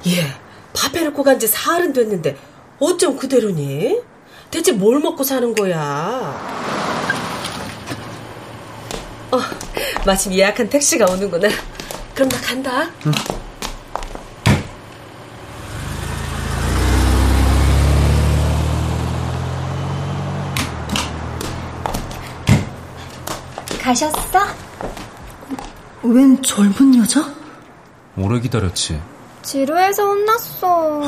예, 0.07 0.33
밥 0.73 0.95
해놓고 0.95 1.23
간 1.23 1.39
지 1.39 1.47
사흘은 1.47 1.91
됐는데 1.91 2.37
어쩜 2.79 3.17
그대로니? 3.17 3.99
대체 4.49 4.71
뭘 4.71 4.99
먹고 5.01 5.25
사는 5.25 5.53
거야? 5.53 6.94
어, 9.35 9.41
마침 10.05 10.33
예약한 10.33 10.69
택시가 10.69 11.05
오는구나. 11.11 11.49
그럼 12.13 12.29
나 12.29 12.39
간다. 12.39 12.89
응. 13.05 13.11
가셨어? 23.81 24.39
웬 26.03 26.41
젊은 26.41 26.95
여자? 26.97 27.29
오래 28.17 28.39
기다렸지. 28.39 29.01
지루해서 29.43 30.03
혼났어. 30.03 31.01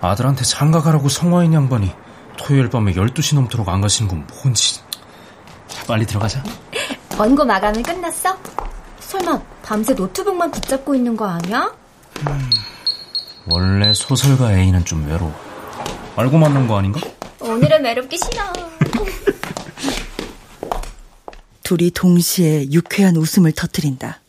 아들한테 0.00 0.44
장가 0.44 0.82
가라고 0.82 1.08
성화인 1.08 1.54
양반이 1.54 1.92
토요일 2.36 2.68
밤에 2.68 2.92
12시 2.92 3.36
넘도록 3.36 3.68
안 3.68 3.80
가시는 3.80 4.08
건 4.10 4.26
뭔지. 4.42 4.80
빨리 5.86 6.04
들어가자. 6.04 6.42
원고 7.18 7.44
마감은 7.44 7.82
끝났어? 7.82 8.38
설마 9.00 9.42
밤새 9.62 9.92
노트북만 9.94 10.50
붙잡고 10.50 10.94
있는 10.94 11.16
거 11.16 11.26
아니야? 11.28 11.74
음, 12.28 12.50
원래 13.46 13.92
소설가 13.92 14.56
A는 14.56 14.84
좀 14.84 15.06
외로워. 15.06 15.34
알고 16.16 16.38
만난 16.38 16.66
거 16.66 16.78
아닌가? 16.78 17.00
오늘은 17.40 17.84
외롭기 17.84 18.18
싫어. 18.18 18.52
둘이 21.62 21.90
동시에 21.90 22.70
유쾌한 22.72 23.16
웃음을 23.16 23.52
터뜨린다. 23.52 24.20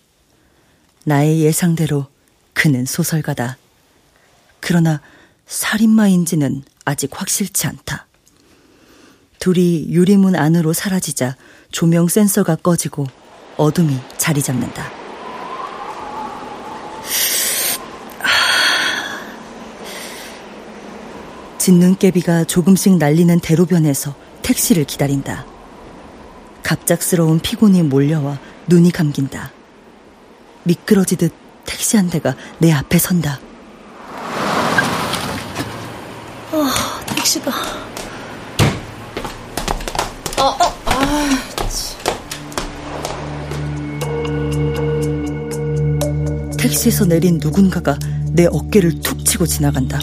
나의 1.06 1.42
예상대로 1.42 2.06
그는 2.54 2.86
소설가다. 2.86 3.58
그러나 4.60 5.02
살인마인지는 5.48 6.64
아직 6.86 7.10
확실치 7.14 7.66
않다. 7.68 8.06
둘이 9.40 9.88
유리문 9.90 10.36
안으로 10.36 10.72
사라지자 10.74 11.36
조명 11.72 12.08
센서가 12.08 12.58
꺼지고 12.58 13.08
어둠이 13.58 13.98
자리 14.18 14.42
잡는다. 14.42 14.92
진눈깨비가 21.58 22.46
조금씩 22.46 22.98
날리는 22.98 23.40
대로변에서 23.40 24.16
택시를 24.42 24.84
기다린다. 24.84 25.46
갑작스러운 26.64 27.40
피곤이 27.40 27.84
몰려와 27.84 28.40
눈이 28.68 28.92
감긴다. 28.92 29.52
미끄러지듯 30.64 31.32
택시 31.66 31.98
한 31.98 32.10
대가 32.10 32.36
내 32.58 32.72
앞에 32.72 32.98
선다. 32.98 33.40
아, 36.52 37.00
택시다. 37.16 37.52
어, 40.40 40.46
어, 40.46 40.71
택시에서 46.58 47.06
내린 47.06 47.40
누군가가 47.42 47.98
내 48.32 48.46
어깨를 48.46 49.02
툭 49.02 49.26
치고 49.26 49.46
지나간다. 49.46 50.00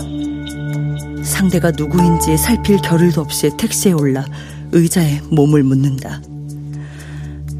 상대가 1.22 1.70
누구인지 1.70 2.37
살필 2.37 2.78
겨를도 2.78 3.20
없이 3.20 3.50
택시에 3.56 3.92
올라 3.92 4.24
의자에 4.72 5.20
몸을 5.30 5.62
묻는다. 5.62 6.20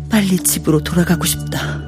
빨리 0.09 0.37
집으로 0.39 0.83
돌아가고 0.83 1.25
싶다. 1.25 1.81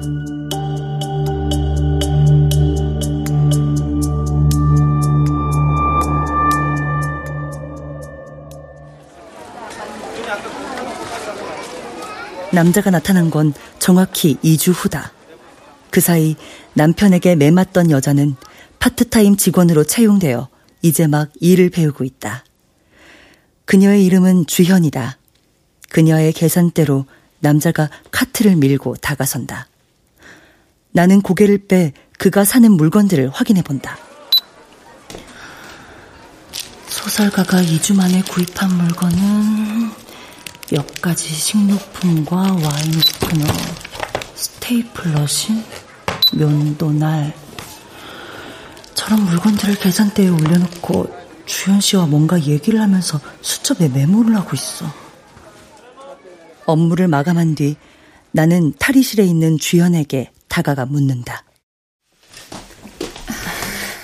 남자가 12.51 12.89
나타난 12.89 13.29
건 13.29 13.53
정확히 13.79 14.37
2주 14.43 14.73
후다. 14.73 15.11
그 15.89 16.01
사이 16.01 16.35
남편에게 16.73 17.35
매맞던 17.35 17.91
여자는 17.91 18.35
파트타임 18.79 19.37
직원으로 19.37 19.83
채용되어 19.83 20.49
이제 20.81 21.07
막 21.07 21.29
일을 21.39 21.69
배우고 21.69 22.03
있다. 22.03 22.43
그녀의 23.65 24.05
이름은 24.05 24.47
주현이다. 24.47 25.17
그녀의 25.89 26.33
계산대로 26.33 27.05
남자가 27.39 27.89
카트를 28.11 28.55
밀고 28.55 28.95
다가선다. 28.97 29.67
나는 30.91 31.21
고개를 31.21 31.67
빼 31.67 31.93
그가 32.17 32.43
사는 32.43 32.69
물건들을 32.71 33.29
확인해 33.29 33.61
본다. 33.61 33.97
소설가가 36.87 37.61
2주 37.61 37.95
만에 37.95 38.21
구입한 38.21 38.75
물건은 38.75 40.00
몇 40.71 41.01
가지 41.01 41.27
식료품과 41.27 42.37
와인 42.37 42.61
오프너, 42.63 43.45
스테이플러신, 44.35 45.61
면도날. 46.33 47.33
저런 48.93 49.21
물건들을 49.25 49.75
계산대에 49.75 50.29
올려놓고 50.29 51.13
주현 51.45 51.81
씨와 51.81 52.05
뭔가 52.05 52.41
얘기를 52.41 52.79
하면서 52.79 53.19
수첩에 53.41 53.89
메모를 53.89 54.33
하고 54.37 54.51
있어. 54.53 54.85
업무를 56.65 57.09
마감한 57.09 57.55
뒤 57.55 57.75
나는 58.31 58.71
탈의실에 58.79 59.25
있는 59.25 59.57
주현에게 59.57 60.31
다가가 60.47 60.85
묻는다. 60.85 61.43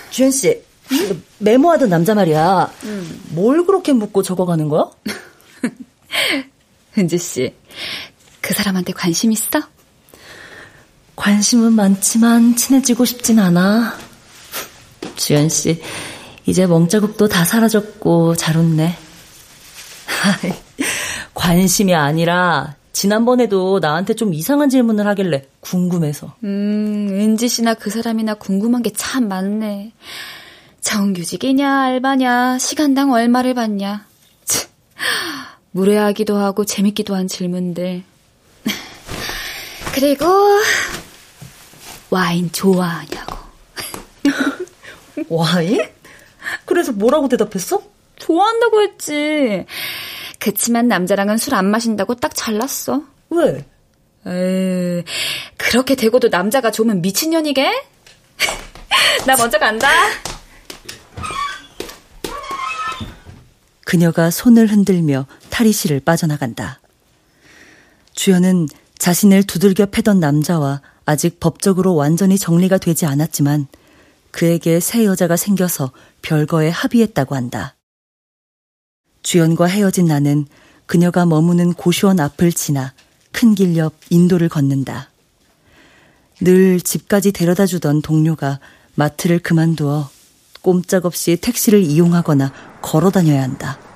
주현 0.10 0.32
씨, 0.32 0.62
음? 0.92 1.24
메모하던 1.38 1.88
남자 1.88 2.14
말이야. 2.14 2.74
음. 2.84 3.22
뭘 3.30 3.66
그렇게 3.66 3.94
묻고 3.94 4.22
적어가는 4.22 4.68
거야? 4.68 4.92
은지 6.98 7.18
씨, 7.18 7.54
그 8.42 8.54
사람한테 8.54 8.94
관심 8.94 9.32
있어? 9.32 9.62
관심은 11.16 11.74
많지만 11.74 12.56
친해지고 12.56 13.06
싶진 13.06 13.40
않아. 13.40 13.94
주현 15.16 15.50
씨, 15.50 15.82
이제 16.46 16.66
멍자국도 16.68 17.28
다 17.28 17.44
사라졌고 17.44 18.36
잘 18.36 18.58
웃네. 18.58 18.96
관심이 21.34 21.94
아니라 21.96 22.76
지난번에도 22.94 23.80
나한테 23.80 24.16
좀 24.16 24.34
이상한 24.34 24.70
질문을 24.70 25.06
하길래 25.08 25.46
궁금해서. 25.60 26.36
음, 26.44 27.10
은지 27.12 27.48
씨나 27.48 27.76
그 27.76 27.90
사람이나 27.90 28.36
궁금한 28.36 28.82
게 28.82 28.92
참 28.96 29.28
많네. 29.28 29.94
정규직이냐, 30.82 31.82
알바냐, 31.82 32.58
시간당 32.60 33.12
얼마를 33.12 33.54
받냐. 33.54 34.08
무례하기도 35.78 36.36
하고 36.36 36.66
재밌기도 36.66 37.14
한 37.14 37.28
질문들. 37.28 38.02
그리고 39.94 40.26
와인 42.10 42.52
좋아하냐고. 42.52 43.38
와인? 45.30 45.88
그래서 46.66 46.92
뭐라고 46.92 47.30
대답했어? 47.30 47.82
좋아한다고 48.18 48.82
했지. 48.82 49.66
그치만 50.40 50.88
남자랑은 50.88 51.38
술 51.38 51.54
안 51.54 51.66
마신다고 51.70 52.16
딱 52.16 52.32
잘랐어. 52.34 53.04
왜? 53.30 53.64
에이, 54.26 55.04
그렇게 55.58 55.94
되고도 55.96 56.30
남자가 56.30 56.72
좋으면 56.72 57.02
미친년이게? 57.02 57.84
나 59.28 59.36
먼저 59.38 59.60
간다. 59.60 59.90
그녀가 63.86 64.30
손을 64.32 64.68
흔들며 64.68 65.28
탈의실을 65.58 66.02
빠져나간다. 66.02 66.80
주연은 68.14 68.68
자신을 69.00 69.44
두들겨 69.44 69.88
패던 69.88 70.20
남자와 70.20 70.82
아직 71.06 71.40
법적으로 71.40 71.96
완전히 71.96 72.38
정리가 72.38 72.78
되지 72.78 73.08
않았지만 73.08 73.68
그에게 74.30 74.80
새 74.80 75.06
여자가 75.06 75.36
생겨서 75.36 75.92
별거에 76.22 76.70
합의했다고 76.70 77.36
한다. 77.36 77.76
주연과 79.24 79.66
헤어진 79.66 80.06
나는 80.06 80.46
그녀가 80.86 81.26
머무는 81.26 81.74
고시원 81.74 82.20
앞을 82.20 82.52
지나 82.52 82.94
큰 83.32 83.56
길 83.56 83.78
옆 83.78 83.94
인도를 84.12 84.50
걷는다. 84.50 85.10
늘 86.40 86.80
집까지 86.80 87.32
데려다 87.32 87.66
주던 87.66 88.04
동료가 88.04 88.60
마트를 88.94 89.40
그만두어 89.40 90.10
꼼짝없이 90.62 91.38
택시를 91.38 91.82
이용하거나 91.82 92.54
걸어 92.84 93.10
다녀야 93.10 93.42
한다. 93.42 93.87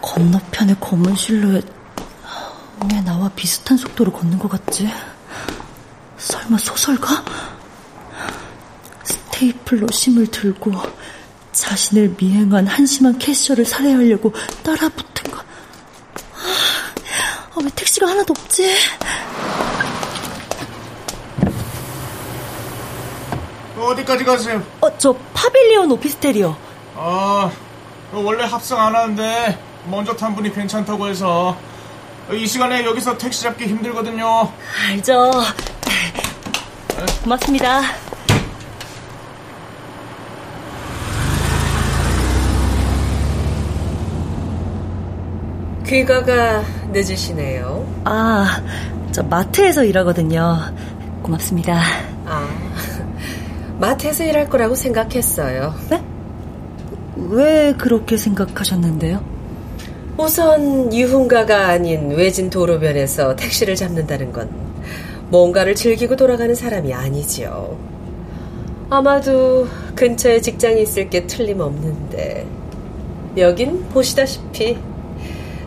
건너편의 0.00 0.76
검은 0.80 1.14
실루엣 1.16 1.64
왜 2.92 3.00
나와 3.02 3.28
비슷한 3.34 3.76
속도로 3.76 4.12
걷는 4.12 4.38
것 4.38 4.48
같지? 4.48 4.90
설마 6.18 6.58
소설가? 6.58 7.24
스테이플러 9.04 9.86
심을 9.92 10.26
들고 10.26 10.72
자신을 11.52 12.14
미행한 12.18 12.66
한심한 12.66 13.18
캐셔를 13.18 13.64
살해하려고 13.64 14.32
따라붙은 14.62 15.30
거. 15.30 15.38
아, 17.54 17.58
왜 17.62 17.70
택시가 17.74 18.08
하나도 18.08 18.34
없지? 18.36 18.74
어디까지 23.78 24.24
가세요? 24.24 24.62
어, 24.80 24.98
저 24.98 25.14
파빌리온 25.34 25.90
오피스텔이요. 25.92 26.56
아, 26.96 27.50
원래 28.12 28.44
합성 28.44 28.80
안 28.80 28.94
하는데 28.94 29.58
먼저 29.88 30.14
탄 30.14 30.34
분이 30.34 30.52
괜찮다고 30.52 31.06
해서 31.08 31.56
이 32.32 32.46
시간에 32.46 32.84
여기서 32.84 33.16
택시 33.18 33.42
잡기 33.42 33.66
힘들거든요. 33.66 34.50
알죠. 34.90 35.30
고맙습니다. 37.22 37.82
귀가가 45.86 46.64
늦으시네요. 46.90 47.86
아, 48.04 48.60
저 49.12 49.22
마트에서 49.22 49.84
일하거든요. 49.84 50.74
고맙습니다. 51.22 51.80
아, 52.26 52.48
마트에서 53.78 54.24
일할 54.24 54.48
거라고 54.48 54.74
생각했어요. 54.74 55.74
네? 55.90 56.02
왜 57.28 57.74
그렇게 57.76 58.16
생각하셨는데요? 58.16 59.22
우선 60.16 60.92
유흥가가 60.94 61.68
아닌 61.68 62.10
외진 62.10 62.48
도로변에서 62.48 63.36
택시를 63.36 63.74
잡는다는 63.74 64.32
건 64.32 64.48
뭔가를 65.28 65.74
즐기고 65.74 66.16
돌아가는 66.16 66.54
사람이 66.54 66.94
아니지요. 66.94 67.76
아마도 68.88 69.66
근처에 69.96 70.40
직장이 70.40 70.82
있을 70.82 71.10
게 71.10 71.26
틀림없는데 71.26 72.46
여긴 73.36 73.84
보시다시피 73.88 74.78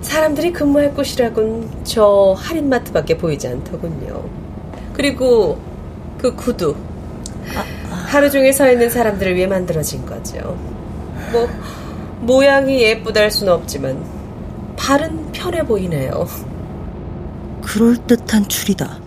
사람들이 0.01 0.53
근무할 0.53 0.93
곳이라곤 0.93 1.83
저 1.83 2.33
할인마트밖에 2.37 3.17
보이지 3.17 3.49
않더군요. 3.49 4.23
그리고 4.93 5.59
그 6.17 6.33
구두 6.35 6.75
하루 8.07 8.31
종일 8.31 8.53
서 8.53 8.71
있는 8.71 8.89
사람들을 8.89 9.35
위해 9.35 9.45
만들어진 9.45 10.05
거죠. 10.05 10.57
뭐 11.31 11.47
모양이 12.21 12.81
예쁘다 12.81 13.21
할 13.21 13.31
수는 13.31 13.53
없지만 13.53 14.03
발은 14.75 15.31
편해 15.31 15.63
보이네요. 15.63 16.27
그럴듯한 17.63 18.49
추리다. 18.49 19.01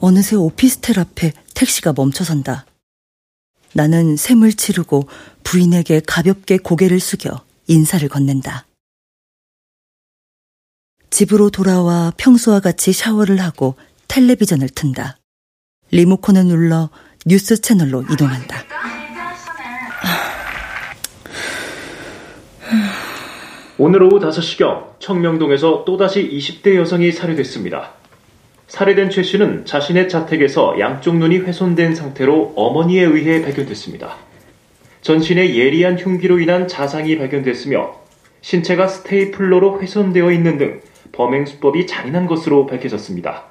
어느새 0.00 0.36
오피스텔 0.36 0.98
앞에 0.98 1.32
택시가 1.54 1.92
멈춰선다. 1.96 2.66
나는 3.74 4.16
샘을 4.16 4.52
치르고 4.52 5.08
부인에게 5.44 6.02
가볍게 6.06 6.58
고개를 6.58 7.00
숙여 7.00 7.44
인사를 7.66 8.06
건넨다. 8.08 8.66
집으로 11.10 11.50
돌아와 11.50 12.12
평소와 12.16 12.60
같이 12.60 12.92
샤워를 12.92 13.40
하고 13.40 13.76
텔레비전을 14.08 14.68
튼다. 14.70 15.18
리모컨을 15.90 16.46
눌러 16.46 16.90
뉴스 17.26 17.60
채널로 17.60 18.02
이동한다. 18.10 18.81
오늘 23.78 24.02
오후 24.02 24.20
5시경 24.20 24.98
청명동에서 24.98 25.84
또다시 25.86 26.28
20대 26.28 26.76
여성이 26.76 27.10
살해됐습니다. 27.10 27.92
살해된 28.66 29.08
최 29.08 29.22
씨는 29.22 29.64
자신의 29.64 30.10
자택에서 30.10 30.78
양쪽 30.78 31.16
눈이 31.16 31.38
훼손된 31.38 31.94
상태로 31.94 32.52
어머니에 32.54 33.02
의해 33.02 33.40
발견됐습니다. 33.40 34.16
전신에 35.00 35.56
예리한 35.56 35.98
흉기로 35.98 36.38
인한 36.38 36.68
자상이 36.68 37.16
발견됐으며 37.16 37.94
신체가 38.42 38.88
스테이플러로 38.88 39.80
훼손되어 39.80 40.30
있는 40.32 40.58
등 40.58 40.82
범행 41.12 41.46
수법이 41.46 41.86
잔인한 41.86 42.26
것으로 42.26 42.66
밝혀졌습니다. 42.66 43.44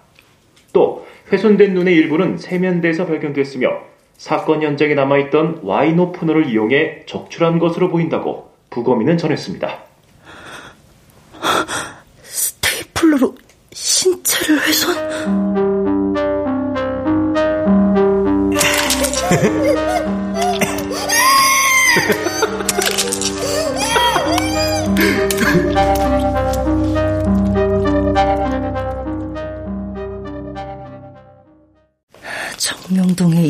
또 0.71 1.07
훼손된 1.31 1.73
눈의 1.73 1.95
일부는 1.95 2.37
세면대에서 2.37 3.07
발견됐으며 3.07 3.69
사건 4.17 4.61
현장에 4.61 4.93
남아있던 4.93 5.61
와인 5.63 5.97
오프너를 5.97 6.47
이용해 6.47 7.07
적출한 7.07 7.57
것으로 7.57 7.89
보인다고 7.89 8.51
부검인은 8.69 9.17
전했습니다. 9.17 9.90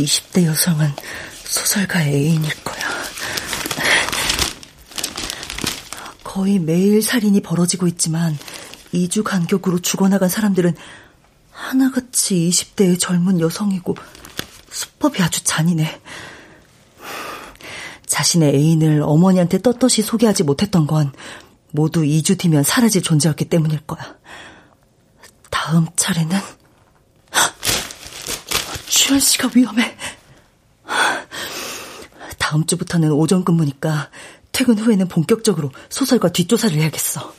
20대 0.04 0.46
여성은 0.46 0.92
소설가 1.44 2.02
애인일 2.04 2.50
거야. 2.64 2.82
거의 6.24 6.60
매일 6.60 7.02
살인이 7.02 7.42
벌어지고 7.42 7.88
있지만 7.88 8.38
2주 8.94 9.24
간격으로 9.24 9.80
죽어나간 9.80 10.30
사람들은 10.30 10.76
하나같이 11.52 12.50
20대의 12.50 13.00
젊은 13.00 13.40
여성이고 13.40 13.96
수법이 14.70 15.22
아주 15.22 15.44
잔인해. 15.44 16.02
자신의 18.06 18.56
애인을 18.56 19.02
어머니한테 19.02 19.62
떳떳이 19.62 20.04
소개하지 20.04 20.44
못했던 20.44 20.88
건 20.88 21.12
모두 21.72 22.02
2주 22.02 22.38
뒤면 22.38 22.64
사라질 22.64 23.02
존재였기 23.02 23.46
때문일 23.46 23.82
거야. 23.82 24.16
다음 25.50 25.88
차례는 25.96 26.40
주현 28.92 29.22
씨가 29.22 29.50
위험해. 29.56 29.96
다음 32.38 32.66
주부터는 32.66 33.14
오전 33.14 33.46
근무니까 33.46 34.10
퇴근 34.52 34.78
후에는 34.78 35.08
본격적으로 35.08 35.72
소설과 35.88 36.34
뒷조사를 36.34 36.78
해야겠어. 36.78 37.34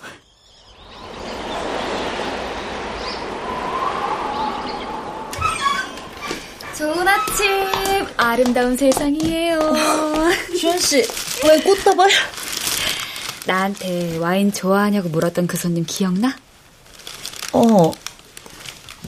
좋은 6.78 7.06
아침, 7.06 7.46
아름다운 8.16 8.74
세상이에요. 8.74 9.58
주현 10.58 10.78
씨, 10.78 11.04
왜 11.44 11.60
꽃다발? 11.60 12.08
나한테 13.46 14.16
와인 14.16 14.50
좋아하냐고 14.50 15.10
물었던 15.10 15.46
그 15.46 15.58
손님 15.58 15.84
기억나? 15.86 16.34
어, 17.52 17.92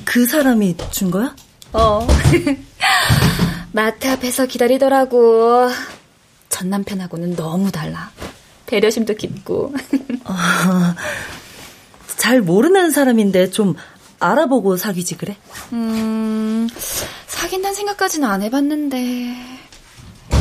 그 0.05 0.27
사람이 0.27 0.77
준 0.91 1.11
거야? 1.11 1.35
어. 1.75 2.07
마트 3.73 4.09
앞에서 4.09 4.47
기다리더라고. 4.47 5.69
전 6.49 6.71
남편하고는 6.71 7.35
너무 7.35 7.73
달라. 7.73 8.11
배려심도 8.67 9.15
깊고. 9.15 9.75
아, 10.25 10.95
잘 12.17 12.41
모르는 12.41 12.93
사람인데 12.93 13.51
좀 13.51 13.75
알아보고 14.21 14.77
사귀지 14.77 15.17
그래? 15.17 15.37
음, 15.73 16.69
사귄다는 17.27 17.75
생각까지는 17.75 18.29
안 18.29 18.43
해봤는데 18.43 19.35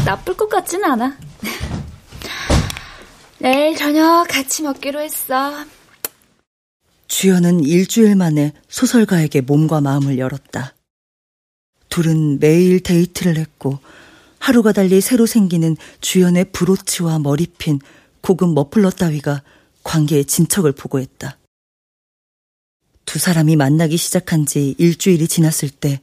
나쁠 0.06 0.38
것 0.38 0.48
같진 0.50 0.84
않아. 0.86 1.18
내일 3.40 3.76
저녁 3.76 4.28
같이 4.30 4.62
먹기로 4.62 5.02
했어. 5.02 5.52
주연은 7.08 7.62
일주일 7.62 8.16
만에 8.16 8.54
소설가에게 8.70 9.42
몸과 9.42 9.82
마음을 9.82 10.18
열었다. 10.18 10.74
둘은 11.94 12.40
매일 12.40 12.80
데이트를 12.80 13.38
했고 13.38 13.78
하루가 14.40 14.72
달리 14.72 15.00
새로 15.00 15.28
생기는 15.28 15.78
주연의 16.02 16.46
브로치와 16.46 17.20
머리핀, 17.20 17.80
고급 18.22 18.56
머플러 18.56 18.90
따위가 18.90 19.44
관계의 19.84 20.26
진척을 20.26 20.72
보고했다. 20.72 21.38
두 23.06 23.20
사람이 23.20 23.58
만나기 23.58 23.98
시작한 23.98 24.48
지 24.48 24.74
일주일이 24.80 25.28
지났을 25.28 25.70
때 25.70 26.02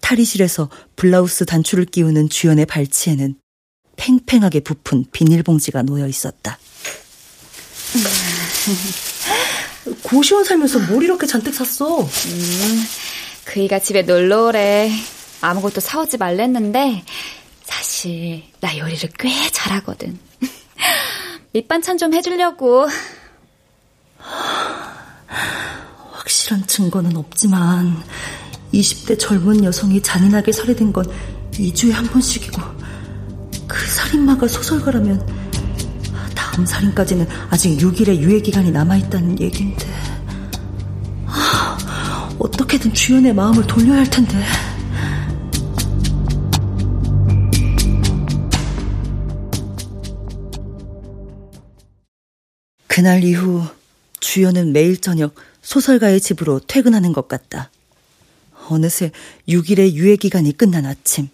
탈의실에서 0.00 0.70
블라우스 0.96 1.44
단추를 1.44 1.84
끼우는 1.84 2.30
주연의 2.30 2.64
발치에는 2.64 3.34
팽팽하게 3.96 4.60
부푼 4.60 5.04
비닐봉지가 5.12 5.82
놓여 5.82 6.08
있었다. 6.08 6.58
고시원 10.02 10.44
살면서 10.44 10.78
뭘 10.78 11.04
이렇게 11.04 11.26
잔뜩 11.26 11.52
샀어? 11.52 12.00
음, 12.00 12.84
그이가 13.44 13.78
집에 13.78 14.02
놀러 14.02 14.46
오래. 14.46 14.90
아무것도 15.40 15.80
사오지 15.80 16.18
말랬는데 16.18 17.04
사실 17.64 18.42
나 18.60 18.76
요리를 18.76 19.10
꽤 19.18 19.30
잘하거든. 19.50 20.18
밑반찬 21.52 21.98
좀 21.98 22.14
해주려고. 22.14 22.88
확실한 26.12 26.66
증거는 26.66 27.16
없지만 27.16 27.96
20대 28.72 29.18
젊은 29.18 29.64
여성이 29.64 30.02
잔인하게 30.02 30.52
살해된 30.52 30.92
건 30.92 31.04
2주에 31.52 31.92
한 31.92 32.06
번씩이고 32.06 32.60
그 33.66 33.86
살인마가 33.86 34.46
소설가라면 34.46 35.26
다음 36.34 36.66
살인까지는 36.66 37.26
아직 37.50 37.76
6일의 37.78 38.18
유예 38.18 38.40
기간이 38.40 38.70
남아 38.70 38.96
있다는 38.96 39.40
얘긴데 39.40 39.86
아, 39.86 40.09
어떻게든 42.40 42.94
주연의 42.94 43.34
마음을 43.34 43.66
돌려야 43.66 43.98
할 43.98 44.08
텐데 44.08 44.34
그날 52.86 53.22
이후 53.24 53.62
주연은 54.20 54.72
매일 54.72 55.00
저녁 55.00 55.34
소설가의 55.62 56.20
집으로 56.20 56.60
퇴근하는 56.60 57.12
것 57.12 57.28
같다. 57.28 57.70
어느새 58.68 59.12
6일의 59.48 59.92
유예 59.92 60.16
기간이 60.16 60.52
끝난 60.56 60.86
아침. 60.86 61.28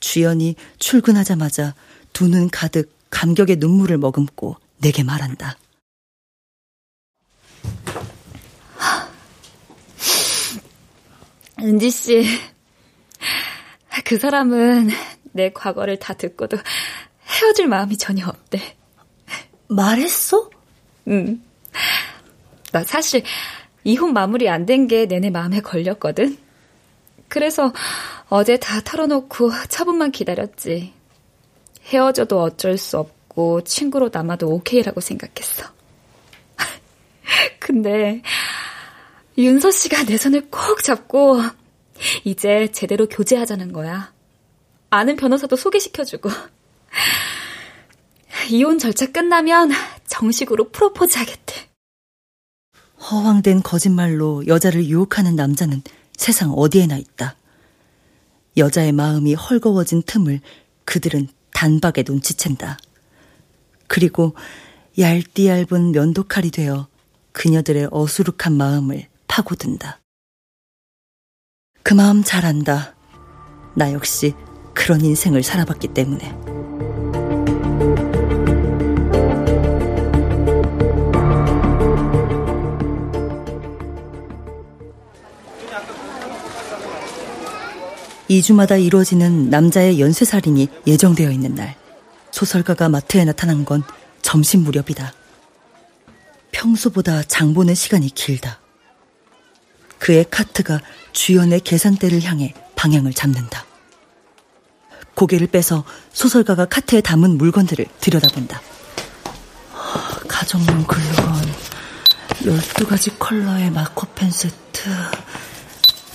주연이 0.00 0.54
출근하자마자 0.78 1.74
두 2.12 2.28
눈 2.28 2.48
가득 2.50 2.92
감격의 3.10 3.56
눈물을 3.56 3.98
머금고 3.98 4.56
내게 4.78 5.02
말한다. 5.02 5.56
은지 11.62 11.90
씨, 11.90 12.24
그 14.04 14.18
사람은 14.18 14.90
내 15.32 15.50
과거를 15.52 15.98
다 15.98 16.14
듣고도 16.14 16.58
헤어질 17.26 17.68
마음이 17.68 17.96
전혀 17.96 18.26
없대. 18.26 18.76
말했어? 19.68 20.50
응. 21.08 21.42
나 22.72 22.84
사실 22.84 23.22
이혼 23.84 24.12
마무리 24.12 24.48
안 24.48 24.66
된 24.66 24.86
게 24.86 25.06
내내 25.06 25.30
마음에 25.30 25.60
걸렸거든. 25.60 26.36
그래서 27.28 27.72
어제 28.28 28.58
다 28.58 28.80
털어놓고 28.82 29.50
처분만 29.68 30.10
기다렸지. 30.12 30.92
헤어져도 31.86 32.40
어쩔 32.42 32.76
수 32.78 32.98
없고 32.98 33.64
친구로 33.64 34.10
남아도 34.12 34.48
오케이라고 34.48 35.00
생각했어. 35.00 35.64
근데 37.58 38.22
윤서 39.38 39.70
씨가 39.70 40.04
내 40.04 40.16
손을 40.18 40.50
꼭 40.50 40.82
잡고 40.82 41.40
이제 42.24 42.68
제대로 42.72 43.06
교제하자는 43.08 43.72
거야. 43.72 44.12
아는 44.90 45.16
변호사도 45.16 45.56
소개시켜주고. 45.56 46.30
이혼 48.50 48.78
절차 48.78 49.06
끝나면 49.06 49.70
정식으로 50.06 50.70
프로포즈 50.70 51.16
하겠대. 51.16 51.54
허황된 53.10 53.62
거짓말로 53.62 54.46
여자를 54.46 54.86
유혹하는 54.86 55.34
남자는 55.34 55.82
세상 56.16 56.52
어디에나 56.52 56.96
있다. 56.98 57.36
여자의 58.56 58.92
마음이 58.92 59.34
헐거워진 59.34 60.02
틈을 60.02 60.40
그들은 60.84 61.28
단박에 61.54 62.02
눈치챈다. 62.02 62.76
그리고 63.86 64.34
얇디 64.98 65.46
얇은 65.46 65.92
면도칼이 65.92 66.50
되어 66.50 66.88
그녀들의 67.32 67.88
어수룩한 67.90 68.52
마음을 68.52 69.06
파고든다. 69.32 69.98
그 71.82 71.94
마음 71.94 72.22
잘 72.22 72.44
안다. 72.44 72.94
나 73.74 73.90
역시 73.94 74.34
그런 74.74 75.00
인생을 75.02 75.42
살아봤기 75.42 75.88
때문에. 75.88 76.36
이주마다 88.28 88.76
이루어지는 88.76 89.48
남자의 89.48 89.98
연쇄살인이 89.98 90.68
예정되어 90.86 91.30
있는 91.30 91.54
날, 91.54 91.76
소설가가 92.32 92.90
마트에 92.90 93.24
나타난 93.24 93.64
건 93.64 93.82
점심 94.20 94.60
무렵이다. 94.60 95.14
평소보다 96.50 97.22
장 97.22 97.54
보는 97.54 97.74
시간이 97.74 98.08
길다. 98.10 98.61
그의 100.02 100.26
카트가 100.28 100.80
주연의 101.12 101.60
계산대를 101.60 102.24
향해 102.24 102.54
방향을 102.74 103.12
잡는다. 103.14 103.64
고개를 105.14 105.46
빼서 105.46 105.84
소설가가 106.12 106.64
카트에 106.64 107.00
담은 107.00 107.38
물건들을 107.38 107.86
들여다본다. 108.00 108.60
가정용 110.26 110.84
글루건, 110.88 111.54
12가지 112.42 113.16
컬러의 113.16 113.70
마커펜 113.70 114.32
세트, 114.32 114.90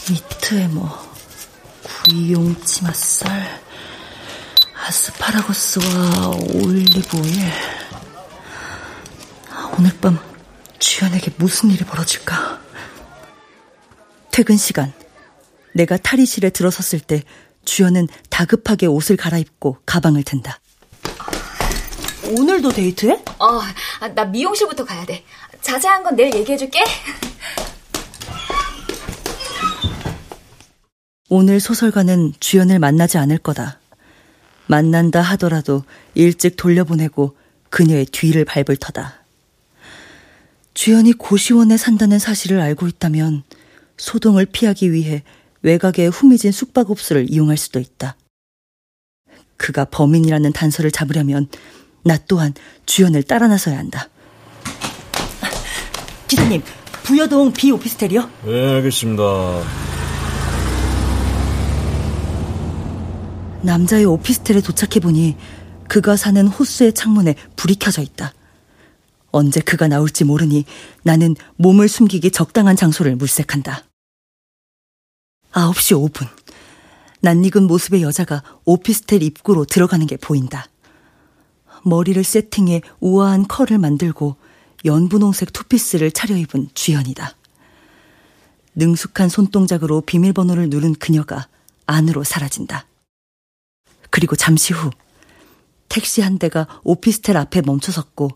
미트에 0.09 0.67
뭐, 0.67 0.89
구이용 1.83 2.61
치맛살, 2.65 3.61
아스파라거스와 4.85 6.27
올리브 6.51 7.19
오일. 7.19 7.53
오늘 9.77 9.97
밤 10.01 10.19
주연에게 10.77 11.31
무슨 11.37 11.71
일이 11.71 11.85
벌어질까? 11.85 12.67
퇴근 14.37 14.55
시간. 14.55 14.93
내가 15.73 15.97
탈의실에 15.97 16.51
들어섰을 16.51 16.99
때 16.99 17.23
주연은 17.65 18.07
다급하게 18.29 18.85
옷을 18.85 19.17
갈아입고 19.17 19.79
가방을 19.87 20.21
든다. 20.21 20.59
오늘도 22.37 22.69
데이트해? 22.69 23.13
어, 23.39 23.59
아, 23.99 24.07
나 24.09 24.25
미용실부터 24.25 24.85
가야 24.85 25.07
돼. 25.07 25.23
자세한 25.61 26.03
건 26.03 26.15
내일 26.15 26.35
얘기해줄게. 26.35 26.83
오늘 31.29 31.59
소설가는 31.59 32.33
주연을 32.39 32.77
만나지 32.77 33.17
않을 33.17 33.39
거다. 33.39 33.79
만난다 34.67 35.19
하더라도 35.19 35.83
일찍 36.13 36.57
돌려보내고 36.57 37.35
그녀의 37.71 38.05
뒤를 38.05 38.45
밟을 38.45 38.77
터다. 38.79 39.15
주연이 40.75 41.13
고시원에 41.13 41.75
산다는 41.75 42.19
사실을 42.19 42.59
알고 42.59 42.87
있다면 42.87 43.43
소동을 43.97 44.45
피하기 44.45 44.91
위해 44.91 45.23
외곽의 45.61 46.09
후미진 46.09 46.51
숙박업소를 46.51 47.29
이용할 47.29 47.57
수도 47.57 47.79
있다. 47.79 48.15
그가 49.57 49.85
범인이라는 49.85 50.53
단서를 50.53 50.91
잡으려면 50.91 51.47
나 52.03 52.17
또한 52.27 52.53
주연을 52.85 53.23
따라 53.23 53.47
나서야 53.47 53.77
한다. 53.77 54.09
기사님, 56.27 56.61
부여동 57.03 57.53
B 57.53 57.71
오피스텔이요? 57.71 58.29
네, 58.45 58.75
알겠습니다. 58.75 59.23
남자의 63.63 64.05
오피스텔에 64.05 64.61
도착해 64.61 64.99
보니 64.99 65.35
그가 65.87 66.15
사는 66.15 66.47
호수의 66.47 66.93
창문에 66.93 67.35
불이 67.55 67.75
켜져 67.75 68.01
있다. 68.01 68.33
언제 69.31 69.59
그가 69.59 69.87
나올지 69.87 70.23
모르니 70.23 70.65
나는 71.03 71.35
몸을 71.57 71.87
숨기기 71.87 72.31
적당한 72.31 72.75
장소를 72.75 73.15
물색한다. 73.15 73.86
9시 75.57 76.11
5분. 76.11 76.27
낯익은 77.21 77.63
모습의 77.63 78.03
여자가 78.03 78.43
오피스텔 78.65 79.23
입구로 79.23 79.65
들어가는 79.65 80.05
게 80.05 80.15
보인다. 80.15 80.67
머리를 81.83 82.23
세팅해 82.23 82.81
우아한 82.99 83.47
컬을 83.47 83.79
만들고 83.79 84.35
연분홍색 84.85 85.53
투피스를 85.53 86.11
차려입은 86.11 86.69
주연이다. 86.75 87.35
능숙한 88.75 89.29
손동작으로 89.29 90.01
비밀번호를 90.01 90.69
누른 90.69 90.93
그녀가 90.95 91.47
안으로 91.87 92.23
사라진다. 92.23 92.85
그리고 94.11 94.35
잠시 94.35 94.73
후 94.73 94.91
택시 95.89 96.21
한 96.21 96.37
대가 96.37 96.67
오피스텔 96.83 97.35
앞에 97.35 97.61
멈춰섰고 97.61 98.29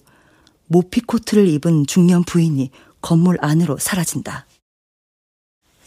모피 0.66 1.02
코트를 1.02 1.48
입은 1.48 1.86
중년 1.86 2.24
부인이 2.24 2.72
건물 3.02 3.38
안으로 3.42 3.78
사라진다. 3.78 4.48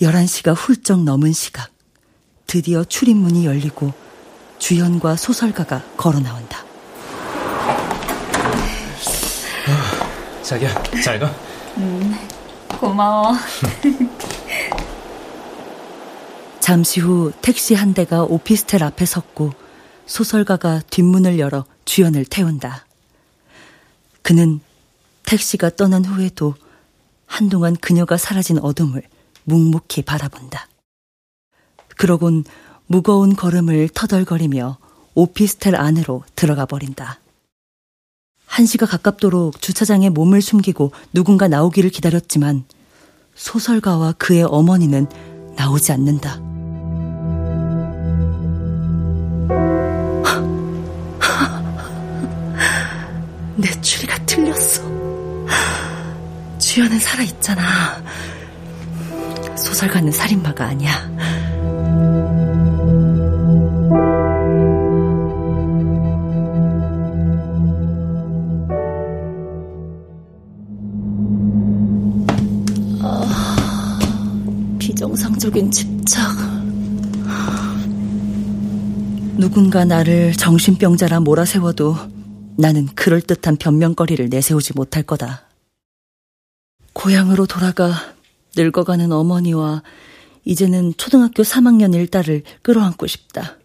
11시가 0.01 0.55
훌쩍 0.57 1.03
넘은 1.03 1.33
시각. 1.33 1.71
드디어 2.47 2.85
출입문이 2.85 3.47
열리고 3.47 3.93
주연과 4.59 5.17
소설가가 5.17 5.83
걸어 5.97 6.21
나온다. 6.21 6.65
자기야, 10.43 10.83
잘 11.03 11.19
가. 11.19 11.35
음, 11.79 12.15
고마워. 12.69 13.33
잠시 16.61 17.01
후 17.01 17.33
택시 17.41 17.75
한 17.75 17.95
대가 17.95 18.25
오피스텔 18.25 18.83
앞에 18.83 19.05
섰고 19.05 19.53
소설가가 20.07 20.83
뒷문을 20.91 21.39
열어 21.39 21.65
주연을 21.85 22.25
태운다. 22.25 22.87
그는 24.23 24.61
택시가 25.25 25.71
떠난 25.71 26.05
후에도 26.05 26.55
한동안 27.27 27.77
그녀가 27.77 28.17
사라진 28.17 28.59
어둠을 28.59 29.03
묵묵히 29.45 30.03
바라본다. 30.03 30.69
그러곤 31.97 32.45
무거운 32.87 33.35
걸음을 33.35 33.89
터덜거리며 33.89 34.79
오피스텔 35.15 35.77
안으로 35.77 36.25
들어가 36.35 36.67
버린다. 36.67 37.21
한시가 38.47 38.87
가깝도록 38.87 39.61
주차장에 39.61 40.11
몸을 40.11 40.43
숨기고 40.43 40.93
누군가 41.13 41.49
나오기를 41.49 41.91
기다렸지만 41.91 42.65
소설가와 43.35 44.13
그의 44.13 44.45
어머니는 44.45 45.09
나오지 45.57 45.93
않는다. 45.93 46.41
내 53.57 53.81
추리가 53.81 54.17
틀렸어. 54.27 54.83
주연은 56.59 56.99
살아있잖아. 56.99 58.03
소설가는 59.57 60.13
살인마가 60.13 60.67
아니야. 60.67 60.91
아, 73.01 73.99
비정상적인 74.79 75.71
집착. 75.71 76.55
누군가 79.37 79.85
나를 79.85 80.33
정신병자라 80.33 81.21
몰아세워도 81.21 81.97
나는 82.57 82.87
그럴듯한 82.95 83.57
변명거리를 83.57 84.29
내세우지 84.29 84.73
못할 84.75 85.03
거다. 85.03 85.43
고향으로 86.93 87.47
돌아가 87.47 88.14
늙어가는 88.57 89.11
어머니와 89.13 89.83
이제는 90.45 90.95
초등학교 90.97 91.43
3학년 91.43 91.95
일딸을 91.95 92.43
끌어안고 92.63 93.07
싶다. 93.07 93.57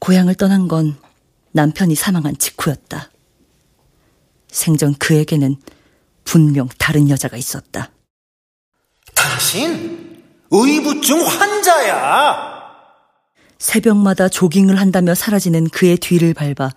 고향을 0.00 0.34
떠난 0.34 0.68
건 0.68 0.96
남편이 1.52 1.94
사망한 1.94 2.38
직후였다. 2.38 3.10
생전 4.48 4.94
그에게는 4.94 5.56
분명 6.24 6.68
다른 6.78 7.08
여자가 7.08 7.36
있었다. 7.36 7.90
당신 9.14 10.22
의부증 10.50 11.24
환자야. 11.26 12.60
새벽마다 13.58 14.28
조깅을 14.28 14.80
한다며 14.80 15.14
사라지는 15.14 15.68
그의 15.68 15.98
뒤를 15.98 16.34
밟아 16.34 16.70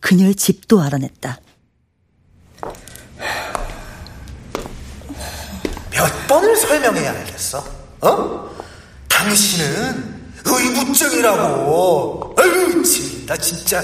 그녀의 0.00 0.36
집도 0.36 0.80
알아냈다. 0.80 1.40
몇 5.98 6.28
번을 6.28 6.56
설명해야 6.56 7.10
알겠어? 7.10 7.58
어? 8.02 8.56
당신은 9.08 10.32
의부증이라고. 10.44 12.36
아유, 12.38 12.82
나 13.26 13.36
진짜. 13.36 13.82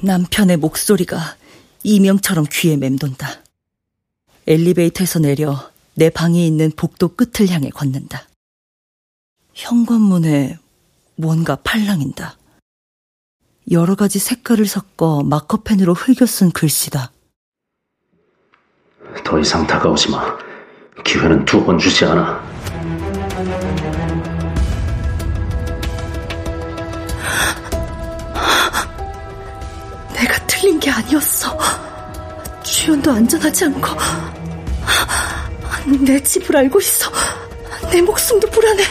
남편의 0.00 0.56
목소리가 0.56 1.36
이명처럼 1.84 2.46
귀에 2.50 2.76
맴돈다. 2.76 3.44
엘리베이터에서 4.48 5.20
내려 5.20 5.70
내 5.94 6.10
방에 6.10 6.44
있는 6.44 6.72
복도 6.72 7.14
끝을 7.14 7.48
향해 7.50 7.70
걷는다. 7.70 8.26
현관문에 9.54 10.58
뭔가 11.14 11.56
팔랑인다. 11.56 12.36
여러 13.70 13.94
가지 13.94 14.18
색깔을 14.18 14.66
섞어 14.66 15.22
마커펜으로 15.22 15.94
흘겨 15.94 16.26
쓴 16.26 16.50
글씨다. 16.50 17.12
더 19.24 19.38
이상 19.38 19.64
다가오지 19.66 20.10
마. 20.10 20.47
기회는 21.04 21.44
두 21.44 21.64
번 21.64 21.78
주지 21.78 22.04
않아. 22.04 22.40
내가 30.14 30.46
틀린 30.46 30.78
게 30.80 30.90
아니었어. 30.90 31.56
주연도 32.62 33.10
안전하지 33.12 33.64
않고 33.66 33.88
내 36.04 36.22
집을 36.22 36.56
알고 36.56 36.80
있어. 36.80 37.10
내 37.90 38.02
목숨도 38.02 38.48
불안해. 38.50 38.82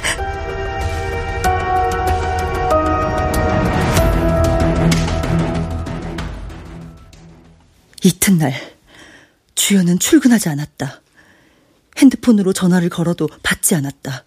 이튿날 8.03 8.53
주연은 9.55 9.99
출근하지 9.99 10.49
않았다. 10.49 11.01
핸드폰으로 11.97 12.53
전화를 12.53 12.89
걸어도 12.89 13.27
받지 13.43 13.75
않았다. 13.75 14.25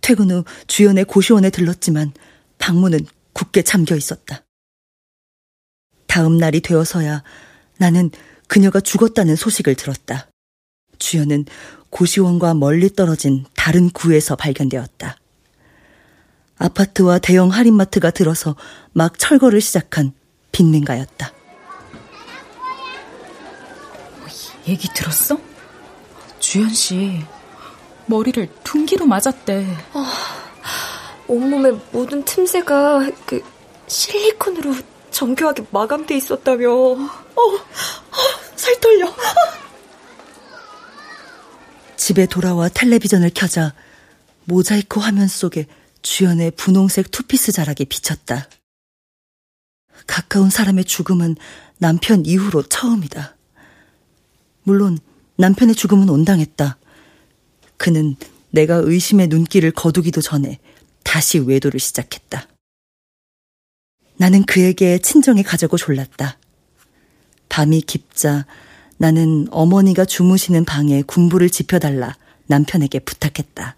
퇴근 0.00 0.30
후 0.30 0.44
주연의 0.66 1.04
고시원에 1.06 1.50
들렀지만 1.50 2.12
방문은 2.58 3.00
굳게 3.32 3.62
잠겨 3.62 3.96
있었다. 3.96 4.42
다음 6.06 6.36
날이 6.36 6.60
되어서야 6.60 7.22
나는 7.78 8.10
그녀가 8.46 8.80
죽었다는 8.80 9.36
소식을 9.36 9.74
들었다. 9.74 10.28
주연은 10.98 11.46
고시원과 11.90 12.54
멀리 12.54 12.88
떨어진 12.92 13.44
다른 13.54 13.90
구에서 13.90 14.36
발견되었다. 14.36 15.16
아파트와 16.56 17.18
대형 17.18 17.50
할인마트가 17.50 18.10
들어서 18.10 18.56
막 18.92 19.18
철거를 19.18 19.60
시작한 19.60 20.12
빈민가였다. 20.52 21.32
얘기 24.68 24.88
들었어? 24.88 25.53
주연 26.44 26.68
씨 26.68 27.24
머리를 28.04 28.48
둔기로 28.62 29.06
맞았대. 29.06 29.66
어, 29.94 30.04
온몸의 31.26 31.80
모든 31.90 32.22
틈새가 32.22 33.10
그 33.24 33.42
실리콘으로 33.86 34.74
정교하게 35.10 35.64
마감돼 35.70 36.14
있었다며. 36.16 36.70
어, 36.70 36.96
어 36.96 37.64
살 38.56 38.78
떨려. 38.80 39.12
집에 41.96 42.26
돌아와 42.26 42.68
텔레비전을 42.68 43.30
켜자 43.34 43.74
모자이크 44.44 45.00
화면 45.00 45.26
속에 45.26 45.66
주연의 46.02 46.50
분홍색 46.52 47.10
투피스 47.10 47.52
자락이 47.52 47.86
비쳤다. 47.86 48.48
가까운 50.06 50.50
사람의 50.50 50.84
죽음은 50.84 51.36
남편 51.78 52.26
이후로 52.26 52.64
처음이다. 52.64 53.34
물론 54.62 54.98
남편의 55.36 55.74
죽음은 55.74 56.08
온당했다. 56.08 56.78
그는 57.76 58.16
내가 58.50 58.76
의심의 58.76 59.28
눈길을 59.28 59.72
거두기도 59.72 60.20
전에 60.20 60.58
다시 61.02 61.38
외도를 61.38 61.80
시작했다. 61.80 62.48
나는 64.16 64.44
그에게 64.44 64.98
친정에 64.98 65.42
가자고 65.42 65.76
졸랐다. 65.76 66.38
밤이 67.48 67.82
깊자 67.82 68.46
나는 68.96 69.48
어머니가 69.50 70.04
주무시는 70.04 70.64
방에 70.64 71.02
군부를 71.02 71.50
지펴달라 71.50 72.16
남편에게 72.46 73.00
부탁했다. 73.00 73.76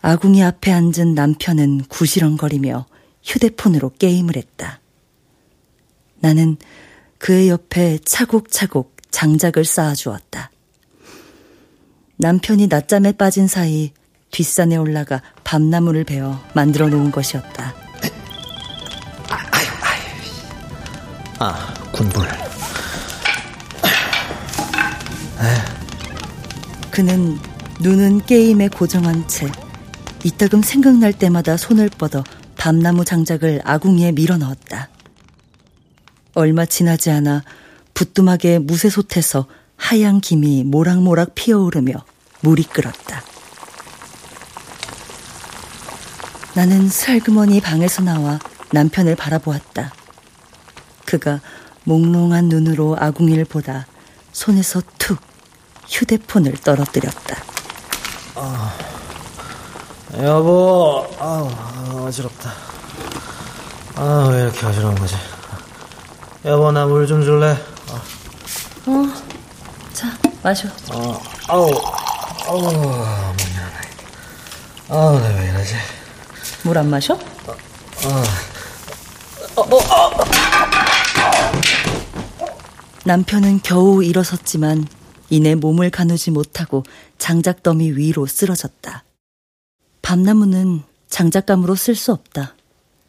아궁이 0.00 0.42
앞에 0.42 0.72
앉은 0.72 1.14
남편은 1.14 1.84
구시렁거리며 1.88 2.86
휴대폰으로 3.22 3.92
게임을 3.98 4.36
했다. 4.36 4.80
나는 6.20 6.56
그의 7.18 7.48
옆에 7.48 7.98
차곡차곡 8.04 8.97
장작을 9.10 9.64
쌓아주었다. 9.64 10.50
남편이 12.16 12.66
낮잠에 12.66 13.12
빠진 13.12 13.46
사이 13.46 13.92
뒷산에 14.30 14.76
올라가 14.76 15.22
밤나무를 15.44 16.04
베어 16.04 16.38
만들어 16.54 16.88
놓은 16.88 17.10
것이었다. 17.10 17.74
아, 21.40 21.74
군불. 21.92 22.26
그는 26.90 27.38
눈은 27.80 28.26
게임에 28.26 28.66
고정한 28.66 29.28
채 29.28 29.46
이따금 30.24 30.62
생각날 30.62 31.12
때마다 31.12 31.56
손을 31.56 31.88
뻗어 31.90 32.24
밤나무 32.56 33.04
장작을 33.04 33.60
아궁이에 33.62 34.12
밀어 34.12 34.36
넣었다. 34.36 34.88
얼마 36.34 36.66
지나지 36.66 37.10
않아 37.10 37.44
부뚜막에 37.98 38.60
무쇠솥에서 38.60 39.46
하얀 39.76 40.20
김이 40.20 40.62
모락모락 40.62 41.34
피어오르며 41.34 41.94
물이 42.42 42.62
끓었다. 42.62 43.22
나는 46.54 46.88
슬그머니 46.88 47.60
방에서 47.60 48.02
나와 48.02 48.38
남편을 48.70 49.16
바라보았다. 49.16 49.92
그가 51.06 51.40
몽롱한 51.82 52.44
눈으로 52.48 52.96
아궁이를 53.00 53.44
보다 53.46 53.86
손에서 54.30 54.80
툭 54.98 55.18
휴대폰을 55.88 56.52
떨어뜨렸다. 56.58 57.36
아, 58.36 58.72
여보, 60.22 61.04
아우, 61.18 61.50
어지럽다. 62.06 62.52
아, 63.96 64.28
왜 64.30 64.42
이렇게 64.42 64.64
어지러운 64.66 64.94
거지? 64.94 65.16
여보, 66.44 66.70
나 66.70 66.86
물 66.86 67.08
좀 67.08 67.24
줄래? 67.24 67.56
어. 68.88 68.90
어, 68.90 69.92
자, 69.92 70.16
마셔. 70.42 70.66
어, 70.94 71.20
아우, 71.48 71.70
아우, 72.46 72.60
목이 72.62 73.44
아우, 74.88 75.20
나왜 75.20 75.48
이러지? 75.50 75.74
물 76.64 76.78
안 76.78 76.88
마셔? 76.88 77.12
어, 77.14 77.18
어. 77.46 78.22
어, 79.56 79.60
어, 79.60 79.76
어. 79.76 80.24
남편은 83.04 83.60
겨우 83.62 84.02
일어섰지만 84.02 84.86
이내 85.30 85.54
몸을 85.54 85.90
가누지 85.90 86.30
못하고 86.30 86.84
장작더미 87.18 87.90
위로 87.92 88.24
쓰러졌다. 88.26 89.04
밤나무는 90.00 90.82
장작감으로 91.08 91.74
쓸 91.74 91.94
수 91.94 92.12
없다. 92.12 92.54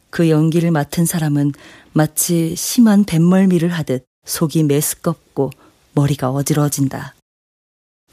그 0.10 0.30
연기를 0.30 0.72
맡은 0.72 1.06
사람은 1.06 1.54
마치 1.94 2.56
심한 2.58 3.06
뱃멀미를 3.06 3.70
하듯 3.70 4.06
속이 4.26 4.64
메스껍고 4.64 5.52
머리가 6.00 6.30
어지러워진다. 6.30 7.14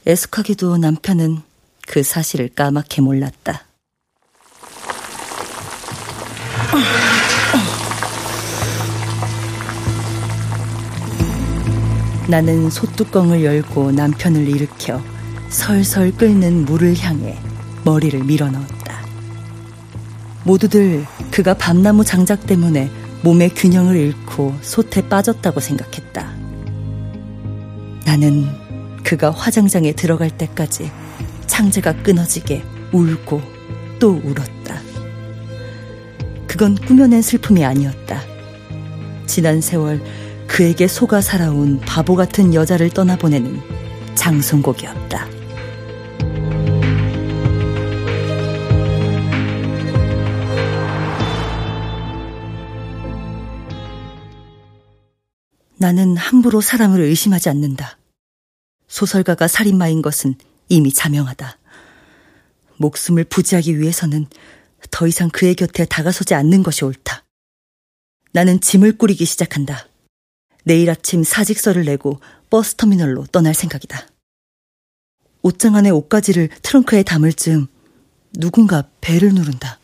애숙하게도 0.09 0.77
남편은 0.79 1.43
그 1.87 2.03
사실을 2.03 2.49
까맣게 2.49 3.01
몰랐다. 3.01 3.63
나는 12.29 12.71
솥뚜껑을 12.71 13.45
열고 13.45 13.93
남편을 13.93 14.49
일으켜 14.49 15.01
설설 15.49 16.11
끓는 16.11 16.65
물을 16.65 16.99
향해 16.99 17.39
머리를 17.85 18.25
밀어 18.25 18.51
넣었다. 18.51 19.01
모두들 20.43 21.07
그가 21.31 21.55
밤나무 21.55 22.05
장작 22.05 22.49
때문에 22.49 22.91
몸의 23.23 23.51
균형을 23.51 23.97
잃고 23.97 24.57
솥에 24.61 25.09
빠졌다고 25.09 25.61
생각했다. 25.61 26.46
나는 28.07 28.47
그가 29.03 29.33
화장장에 29.33 29.93
들어갈 29.93 30.31
때까지 30.31 30.91
창제가 31.49 32.03
끊어지게 32.05 32.63
울고 32.93 33.43
또 33.99 34.21
울었다. 34.25 34.81
그건 36.47 36.77
꾸며낸 36.77 37.21
슬픔이 37.21 37.65
아니었다. 37.65 38.23
지난 39.27 39.61
세월 39.61 40.01
그에게 40.47 40.87
속아 40.87 41.21
살아온 41.21 41.81
바보 41.81 42.15
같은 42.15 42.55
여자를 42.55 42.91
떠나보내는 42.91 43.61
장송곡이었다. 44.15 45.36
나는 55.79 56.17
함부로 56.17 56.61
사람을 56.61 57.01
의심하지 57.01 57.51
않는다. 57.51 57.99
소설가가 58.89 59.47
살인마인 59.47 60.01
것은 60.01 60.35
이미 60.69 60.93
자명하다. 60.93 61.59
목숨을 62.79 63.25
부지하기 63.25 63.79
위해서는 63.79 64.27
더 64.91 65.07
이상 65.07 65.29
그의 65.29 65.55
곁에 65.55 65.85
다가서지 65.85 66.35
않는 66.35 66.63
것이 66.63 66.85
옳다. 66.85 67.25
나는 68.33 68.61
짐을 68.61 68.97
꾸리기 68.97 69.25
시작한다. 69.25 69.89
내일 70.65 70.91
아침 70.91 71.23
사직서를 71.23 71.85
내고 71.85 72.21
버스터미널로 72.51 73.27
떠날 73.27 73.55
생각이다. 73.55 74.09
옷장 75.43 75.77
안에 75.77 75.91
옷가지를 75.91 76.49
트렁크에 76.63 77.03
담을 77.03 77.33
즈음 77.33 77.67
누군가 78.33 78.89
배를 79.01 79.33
누른다. 79.33 79.79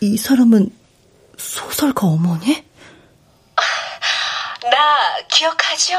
이 0.00 0.16
사람은 0.16 0.70
소설가 1.36 2.06
어머니? 2.06 2.64
나 4.70 5.26
기억하죠? 5.28 5.98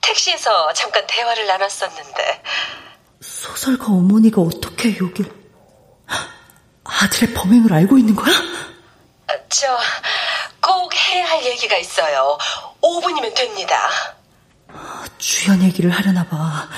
택시에서 0.00 0.72
잠깐 0.72 1.06
대화를 1.06 1.46
나눴었는데. 1.46 2.42
소설가 3.20 3.86
어머니가 3.86 4.40
어떻게 4.42 4.96
여기... 5.00 5.24
아들의 6.84 7.34
범행을 7.34 7.72
알고 7.72 7.98
있는 7.98 8.14
거야? 8.14 8.32
저, 9.48 9.66
꼭 10.60 10.94
해야 10.94 11.26
할 11.26 11.44
얘기가 11.44 11.76
있어요. 11.78 12.36
5분이면 12.82 13.34
됩니다. 13.34 13.88
주연 15.18 15.62
얘기를 15.62 15.90
하려나 15.90 16.24
봐. 16.26 16.68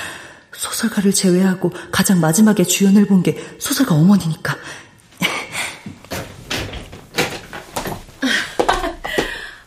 소설가를 0.53 1.13
제외하고 1.13 1.71
가장 1.91 2.19
마지막에 2.21 2.63
주연을 2.63 3.07
본 3.07 3.23
게 3.23 3.35
소설가 3.59 3.95
어머니니까. 3.95 4.55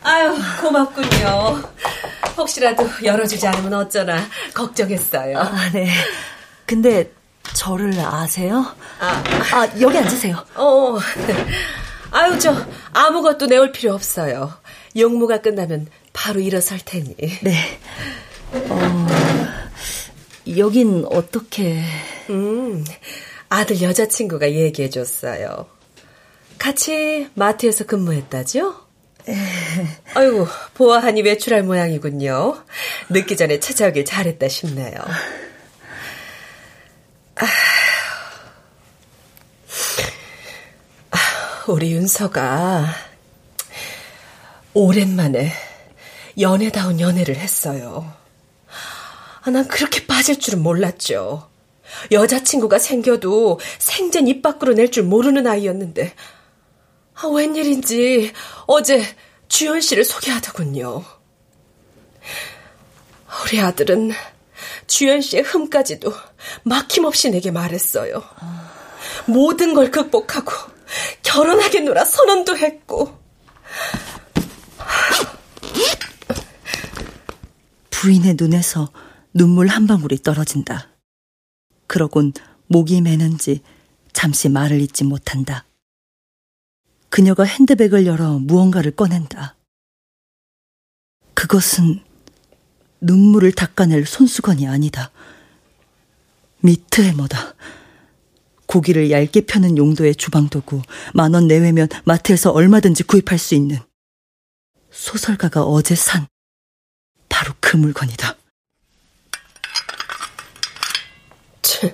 아유, 0.09 0.35
고맙군요. 0.59 1.61
혹시라도 2.35 2.89
열어주지 3.03 3.45
않으면 3.45 3.73
어쩌나 3.75 4.17
걱정했어요. 4.55 5.37
아, 5.37 5.69
네. 5.71 5.87
근데 6.65 7.11
저를 7.53 7.93
아세요? 7.99 8.65
아, 8.99 9.23
아 9.53 9.69
여기 9.79 9.99
앉으세요. 9.99 10.43
어, 10.55 10.97
아유, 12.09 12.39
저 12.39 12.55
아무것도 12.91 13.45
내올 13.45 13.71
필요 13.71 13.93
없어요. 13.93 14.51
용무가 14.97 15.41
끝나면 15.41 15.85
바로 16.11 16.39
일어설 16.39 16.79
테니. 16.83 17.15
네. 17.43 17.79
어, 18.51 19.07
여긴 20.57 21.05
어떻게? 21.11 21.83
음, 22.31 22.83
아들 23.49 23.79
여자친구가 23.79 24.53
얘기해줬어요. 24.53 25.67
같이 26.57 27.29
마트에서 27.35 27.85
근무했다죠? 27.85 28.88
아이고, 30.15 30.47
보아하니 30.73 31.21
외출할 31.21 31.63
모양이군요. 31.63 32.63
늦기 33.09 33.35
전에 33.37 33.59
찾아오길 33.59 34.05
잘했다 34.05 34.47
싶네요. 34.47 34.95
아, 41.11 41.17
우리 41.67 41.91
윤서가 41.93 42.85
오랜만에 44.73 45.51
연애다운 46.39 46.99
연애를 46.99 47.35
했어요. 47.37 48.13
아, 49.41 49.49
난 49.49 49.67
그렇게 49.67 50.05
빠질 50.05 50.39
줄은 50.39 50.61
몰랐죠. 50.61 51.49
여자친구가 52.11 52.77
생겨도 52.79 53.59
생전 53.79 54.27
입 54.27 54.41
밖으로 54.41 54.73
낼 54.73 54.91
줄 54.91 55.03
모르는 55.03 55.47
아이였는데, 55.47 56.13
아, 57.21 57.27
웬일인지 57.27 58.31
어제 58.65 59.03
주연 59.49 59.81
씨를 59.81 60.05
소개하더군요. 60.05 61.03
우리 63.43 63.59
아들은 63.59 64.11
주연 64.87 65.21
씨의 65.21 65.43
흠까지도 65.43 66.13
막힘없이 66.63 67.29
내게 67.29 67.51
말했어요. 67.51 68.23
모든 69.25 69.73
걸 69.73 69.91
극복하고 69.91 70.51
결혼하겠노라 71.23 72.05
선언도 72.05 72.57
했고. 72.57 73.19
부인의 77.89 78.35
눈에서 78.39 78.89
눈물 79.33 79.67
한 79.67 79.87
방울이 79.87 80.23
떨어진다. 80.23 80.87
그러곤 81.85 82.31
목이 82.67 83.01
메는지 83.01 83.61
잠시 84.13 84.47
말을 84.47 84.79
잇지 84.79 85.03
못한다. 85.03 85.65
그녀가 87.09 87.43
핸드백을 87.43 88.05
열어 88.05 88.39
무언가를 88.39 88.91
꺼낸다. 88.91 89.55
그것은 91.33 92.03
눈물을 93.01 93.51
닦아낼 93.53 94.05
손수건이 94.05 94.67
아니다. 94.67 95.11
미트 96.61 97.01
해머다. 97.01 97.53
고기를 98.67 99.09
얇게 99.09 99.45
펴는 99.47 99.77
용도의 99.77 100.15
주방도구, 100.15 100.81
만 101.15 101.33
원 101.33 101.47
내외면 101.47 101.87
마트에서 102.05 102.51
얼마든지 102.51 103.03
구입할 103.03 103.39
수 103.39 103.55
있는 103.55 103.79
소설가가 104.91 105.63
어제 105.63 105.95
산 105.95 106.27
바로 107.29 107.53
그 107.59 107.77
물건이다. 107.77 108.35
치, 111.63 111.93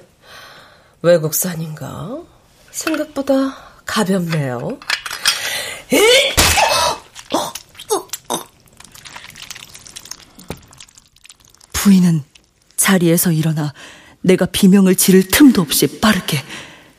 외국산인가? 1.01 2.24
생각보다 2.72 3.55
가볍네요. 3.86 4.80
부인은 11.74 12.24
자리에서 12.76 13.32
일어나 13.32 13.74
내가 14.22 14.48
비명을 14.48 14.96
지를 14.96 15.28
틈도 15.28 15.62
없이 15.62 16.00
빠르게 16.00 16.44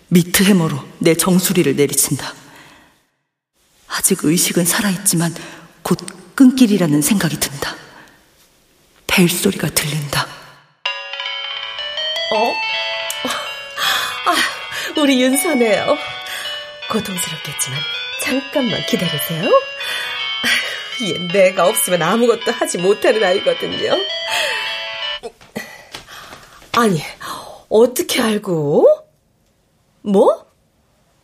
미트 0.09 0.45
해머로 0.45 0.79
내 0.99 1.17
정수리를 1.17 1.75
내리친다. 1.75 2.33
아직 3.89 4.23
의식은 4.23 4.65
살아있지만 4.65 5.35
곧 5.83 5.99
끊기리라는 6.37 7.03
생각이 7.03 7.41
든다. 7.41 7.75
벨 9.09 9.29
소리가 9.29 9.71
들린다. 9.71 10.27
어? 12.33 12.53
아, 14.27 15.01
우리 15.01 15.23
윤서네요. 15.23 15.97
고통스럽겠지만 16.91 17.81
잠깐만 18.27 18.85
기다리세요. 18.87 19.49
얘 21.05 21.19
내가 21.33 21.69
없으면 21.69 22.03
아무것도 22.03 22.51
하지 22.53 22.79
못하는 22.79 23.23
아이거든요. 23.23 23.93
아니, 26.77 27.01
어떻게 27.69 28.21
알고? 28.21 28.87
뭐? 30.03 30.47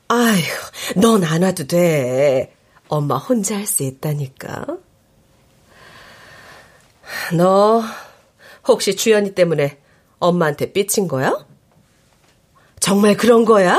아휴, 0.09 0.43
넌 1.01 1.25
안 1.25 1.43
와도 1.43 1.67
돼. 1.67 2.55
엄마 2.89 3.17
혼자 3.17 3.57
할 3.57 3.67
수 3.67 3.83
있다니까. 3.83 4.67
너 7.37 7.83
혹시 8.69 8.95
주연이 8.95 9.35
때문에 9.35 9.79
엄마한테 10.19 10.73
삐친 10.73 11.09
거야? 11.09 11.45
정말 12.81 13.17
그런 13.17 13.45
거야? 13.45 13.79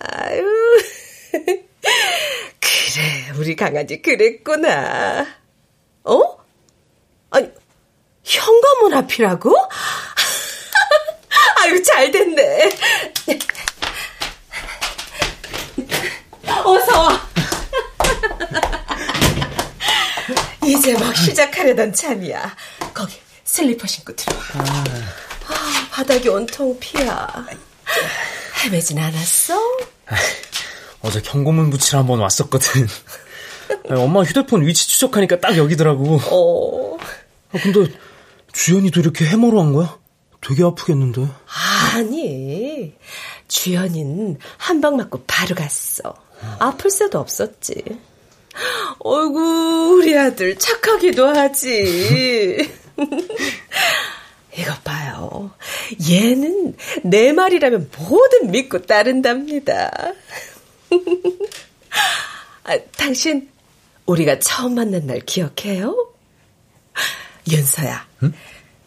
아유, 0.00 0.44
그래, 2.60 3.27
우리 3.38 3.54
강아지 3.54 4.02
그랬구나. 4.02 5.24
어? 6.02 6.20
아니, 7.30 7.48
현관문 8.24 8.94
앞이라고? 8.94 9.54
아유, 11.62 11.80
잘 11.84 12.10
됐네. 12.10 12.68
어서 16.64 17.00
와. 17.00 17.28
이제 20.66 20.94
막 20.94 21.16
시작하려던 21.16 21.92
참이야. 21.92 22.56
거기 22.92 23.14
슬리퍼 23.44 23.86
신고 23.86 24.16
들어와. 24.16 24.42
아, 24.54 24.84
아 25.48 25.88
바닥이 25.92 26.28
온통 26.28 26.76
피야. 26.80 27.28
헤매진 28.64 28.98
않았어? 28.98 29.54
아, 30.06 30.16
어제 31.02 31.20
경고문 31.20 31.70
붙이러 31.70 32.00
한번 32.00 32.18
왔었거든. 32.18 32.88
엄마 33.90 34.22
휴대폰 34.22 34.66
위치 34.66 34.88
추적하니까 34.88 35.40
딱 35.40 35.56
여기더라고. 35.56 36.18
어. 36.30 36.98
아, 37.52 37.58
근데 37.62 37.92
주연이도 38.52 39.00
이렇게 39.00 39.24
해머로 39.26 39.60
한 39.60 39.72
거야? 39.72 39.98
되게 40.40 40.62
아프겠는데. 40.64 41.26
아니, 41.94 42.94
주연이는 43.48 44.38
한 44.56 44.80
방 44.80 44.96
맞고 44.96 45.24
바로 45.26 45.54
갔어. 45.54 46.14
아플 46.58 46.90
새도 46.90 47.18
없었지. 47.18 47.82
어이구, 49.00 49.96
우리 49.98 50.16
아들 50.18 50.56
착하기도 50.58 51.26
하지. 51.26 52.68
이것 54.56 54.82
봐요. 54.84 55.52
얘는 56.10 56.74
내 57.04 57.32
말이라면 57.32 57.90
뭐든 57.96 58.50
믿고 58.50 58.82
따른답니다. 58.82 59.90
아, 62.64 62.78
당신 62.96 63.48
우리가 64.08 64.38
처음 64.38 64.74
만난 64.74 65.06
날 65.06 65.20
기억해요? 65.20 66.12
윤서야. 67.50 68.06
응? 68.22 68.32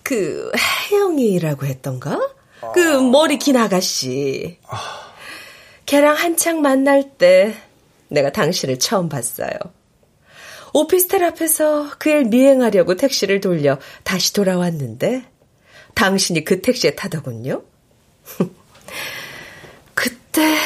그 0.04 0.52
혜영이라고 0.92 1.66
했던가? 1.68 2.34
그 2.74 2.80
머리 3.00 3.38
긴 3.38 3.56
아가씨. 3.58 4.58
걔랑 5.86 6.16
한창 6.16 6.62
만날 6.62 7.18
때 7.18 7.56
내가 8.08 8.32
당신을 8.32 8.80
처음 8.80 9.10
봤어요. 9.10 9.52
오피스텔 10.74 11.24
앞에서 11.24 11.92
그일 12.00 12.26
미행하려고 12.26 12.96
택시를 12.96 13.42
돌려 13.42 13.78
다시 14.04 14.34
돌아왔는데 14.34 15.24
당신이 15.94 16.46
그 16.46 16.62
택시에 16.62 16.96
타더군요. 16.96 17.62
그때 19.94 20.58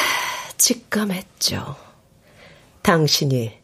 직감했죠. 0.56 1.76
당신이 2.82 3.55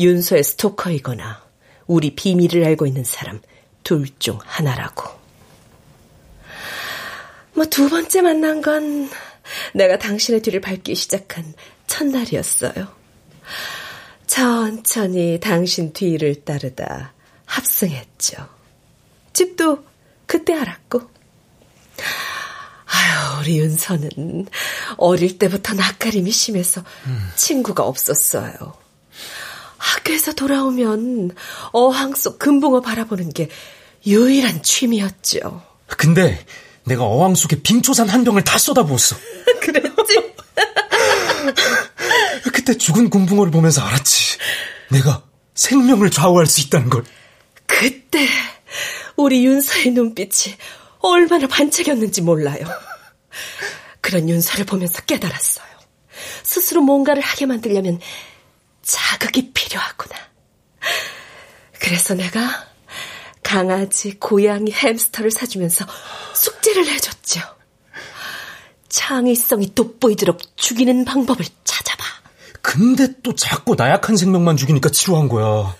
윤서의 0.00 0.42
스토커이거나 0.42 1.42
우리 1.86 2.14
비밀을 2.14 2.64
알고 2.64 2.86
있는 2.86 3.04
사람 3.04 3.40
둘 3.84 4.06
중 4.18 4.38
하나라고. 4.42 5.04
뭐 7.54 7.66
두 7.66 7.88
번째 7.88 8.22
만난 8.22 8.62
건 8.62 9.10
내가 9.74 9.98
당신의 9.98 10.40
뒤를 10.42 10.60
밟기 10.60 10.94
시작한 10.94 11.52
첫날이었어요. 11.86 12.88
천천히 14.26 15.38
당신 15.40 15.92
뒤를 15.92 16.44
따르다 16.44 17.12
합승했죠. 17.46 18.48
집도 19.32 19.84
그때 20.26 20.54
알았고. 20.54 21.00
아유, 22.86 23.40
우리 23.40 23.58
윤서는 23.58 24.46
어릴 24.96 25.38
때부터 25.38 25.74
낯가림이 25.74 26.30
심해서 26.30 26.82
음. 27.06 27.30
친구가 27.36 27.82
없었어요. 27.84 28.74
학교에서 29.80 30.32
돌아오면 30.32 31.34
어항 31.72 32.14
속 32.14 32.38
금붕어 32.38 32.80
바라보는 32.82 33.30
게 33.30 33.48
유일한 34.06 34.62
취미였죠. 34.62 35.62
근데 35.86 36.44
내가 36.84 37.04
어항 37.04 37.34
속에 37.34 37.62
빙초산 37.62 38.08
한 38.08 38.22
병을 38.24 38.44
다 38.44 38.58
쏟아부었어. 38.58 39.16
그랬지? 39.60 40.34
그때 42.52 42.76
죽은 42.76 43.10
금붕어를 43.10 43.50
보면서 43.50 43.80
알았지. 43.80 44.38
내가 44.90 45.22
생명을 45.54 46.10
좌우할 46.10 46.46
수 46.46 46.60
있다는 46.60 46.90
걸. 46.90 47.04
그때 47.66 48.28
우리 49.16 49.44
윤서의 49.46 49.90
눈빛이 49.92 50.56
얼마나 51.00 51.46
반짝였는지 51.46 52.22
몰라요. 52.22 52.66
그런 54.00 54.28
윤서를 54.28 54.66
보면서 54.66 55.00
깨달았어요. 55.02 55.66
스스로 56.42 56.82
뭔가를 56.82 57.22
하게 57.22 57.46
만들려면 57.46 58.00
자극이 58.82 59.52
필요하구나. 59.52 60.16
그래서 61.78 62.14
내가 62.14 62.66
강아지, 63.42 64.18
고양이, 64.18 64.70
햄스터를 64.70 65.30
사주면서 65.30 65.86
숙제를 66.34 66.86
해줬죠. 66.86 67.40
창의성이 68.88 69.74
돋보이도록 69.74 70.56
죽이는 70.56 71.04
방법을 71.04 71.44
찾아봐. 71.64 72.04
근데 72.62 73.08
또 73.22 73.34
자꾸 73.34 73.74
나약한 73.76 74.16
생명만 74.16 74.56
죽이니까 74.56 74.90
지루한 74.90 75.28
거야. 75.28 75.74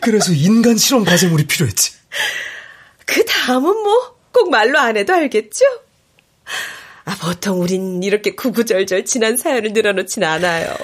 그래서 0.00 0.32
인간 0.32 0.76
실험 0.76 1.04
과제물이 1.04 1.46
필요했지. 1.46 1.92
그 3.06 3.24
다음은 3.24 3.82
뭐 3.82 4.14
꼭 4.34 4.50
말로 4.50 4.78
안 4.78 4.96
해도 4.96 5.14
알겠죠? 5.14 5.64
아, 7.04 7.16
보통 7.20 7.62
우린 7.62 8.02
이렇게 8.02 8.34
구구절절 8.34 9.04
지난 9.04 9.36
사연을 9.36 9.72
늘어놓진 9.72 10.24
않아요. 10.24 10.74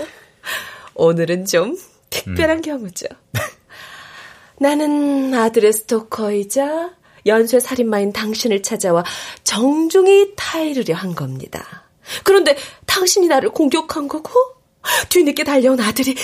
오늘은 1.01 1.47
좀 1.47 1.77
특별한 2.11 2.59
음. 2.59 2.63
경우죠. 2.63 3.07
나는 4.61 5.33
아들의 5.33 5.73
스토커이자 5.73 6.91
연쇄 7.25 7.59
살인마인 7.59 8.13
당신을 8.13 8.63
찾아와 8.63 9.03
정중히 9.43 10.35
타이르려 10.37 10.95
한 10.95 11.15
겁니다. 11.15 11.87
그런데 12.23 12.55
당신이 12.85 13.29
나를 13.29 13.49
공격한 13.51 14.09
거고 14.09 14.31
뒤늦게 15.09 15.45
달려온 15.45 15.81
아들이 15.81 16.15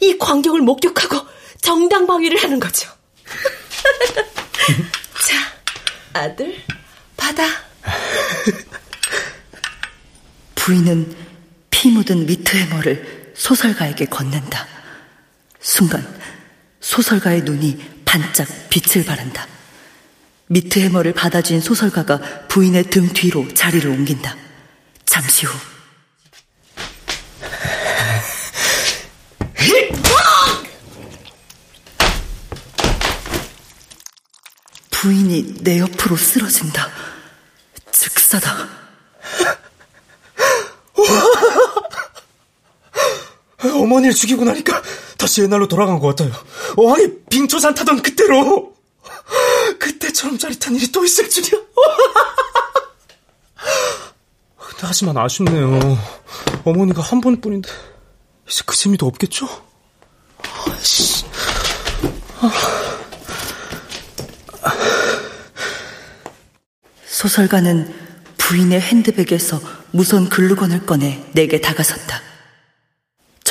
이 0.00 0.16
광경을 0.16 0.62
목격하고 0.62 1.26
정당방위를 1.60 2.42
하는 2.42 2.58
거죠. 2.58 2.90
자, 5.28 5.36
아들, 6.14 6.56
받아. 7.18 7.44
부인은 10.54 11.14
피 11.68 11.90
묻은 11.90 12.24
미트해머를 12.24 13.21
소설가에게 13.34 14.06
건넨다. 14.06 14.66
순간 15.60 16.06
소설가의 16.80 17.42
눈이 17.42 18.02
반짝 18.04 18.48
빛을 18.68 19.04
발한다. 19.04 19.46
미트 20.48 20.78
해머를 20.80 21.14
받아준 21.14 21.60
소설가가 21.60 22.46
부인의 22.48 22.84
등 22.84 23.08
뒤로 23.12 23.46
자리를 23.54 23.88
옮긴다. 23.88 24.36
잠시 25.06 25.46
후 25.46 25.58
부인이 34.90 35.62
내 35.62 35.80
옆으로 35.80 36.16
쓰러진다. 36.16 36.88
즉사다. 37.90 38.81
어머니를 43.92 44.14
죽이고 44.14 44.44
나니까 44.44 44.82
다시 45.18 45.42
옛날로 45.42 45.68
돌아간 45.68 45.98
것 45.98 46.08
같아요. 46.08 46.32
어항에 46.76 47.08
빙초산 47.28 47.74
타던 47.74 48.00
그때로. 48.02 48.72
그때처럼 49.78 50.38
짜릿한 50.38 50.74
일이 50.76 50.90
또 50.90 51.04
있을 51.04 51.28
줄이야. 51.28 51.60
근데 54.56 54.80
하지만 54.80 55.18
아쉽네요. 55.18 55.98
어머니가 56.64 57.02
한 57.02 57.20
번뿐인데 57.20 57.68
이제 58.48 58.62
그 58.64 58.74
재미도 58.76 59.06
없겠죠? 59.06 59.46
아이씨. 60.68 61.26
아. 62.40 62.50
소설가는 67.06 67.94
부인의 68.38 68.80
핸드백에서 68.80 69.60
무선 69.92 70.28
글루건을 70.28 70.86
꺼내 70.86 71.22
내게 71.32 71.60
다가선다. 71.60 72.31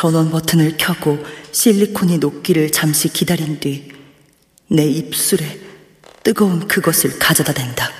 전원 0.02 0.32
버튼을 0.32 0.78
켜고 0.78 1.24
실리콘이 1.52 2.18
녹기를 2.18 2.72
잠시 2.72 3.08
기다린 3.08 3.60
뒤 3.60 3.92
내 4.74 4.86
입술에 4.86 5.62
뜨거운 6.24 6.68
그것을 6.68 7.20
가져다 7.20 7.54
댄다. 7.54 7.92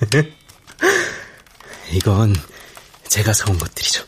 이건 1.92 2.34
제가 3.08 3.32
사온 3.32 3.56
것들이죠. 3.56 4.04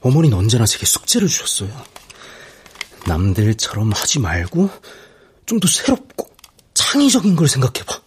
어머니는 0.00 0.36
언제나 0.36 0.66
제게 0.66 0.84
숙제를 0.86 1.28
주셨어요. 1.28 1.70
남들처럼 3.06 3.92
하지 3.92 4.18
말고 4.18 4.68
좀 5.46 5.60
더 5.60 5.68
새롭고 5.68 6.28
창의적인 6.74 7.36
걸 7.36 7.48
생각해봐. 7.48 8.02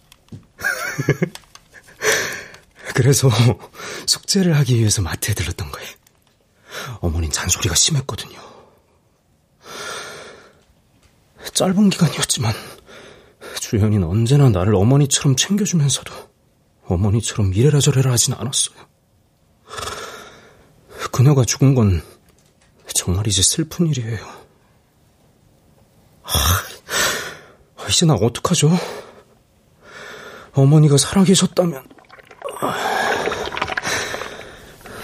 그래서 2.94 3.30
숙제를 4.06 4.54
하기 4.58 4.78
위해서 4.78 5.02
마트에 5.02 5.32
들렀던 5.34 5.72
거예요. 5.72 6.03
어머닌 7.00 7.30
잔소리가 7.30 7.74
심했거든요. 7.74 8.38
짧은 11.52 11.90
기간이었지만 11.90 12.54
주연이는 13.60 14.06
언제나 14.06 14.48
나를 14.48 14.74
어머니처럼 14.74 15.36
챙겨주면서도 15.36 16.12
어머니처럼 16.86 17.54
이래라 17.54 17.80
저래라 17.80 18.12
하진 18.12 18.34
않았어요. 18.34 18.76
그녀가 21.12 21.44
죽은 21.44 21.74
건 21.74 22.02
정말 22.94 23.26
이제 23.26 23.42
슬픈 23.42 23.86
일이에요. 23.86 24.44
이제 27.88 28.06
나 28.06 28.14
어떡하죠? 28.14 28.76
어머니가 30.52 30.96
살아계셨다면 30.96 31.86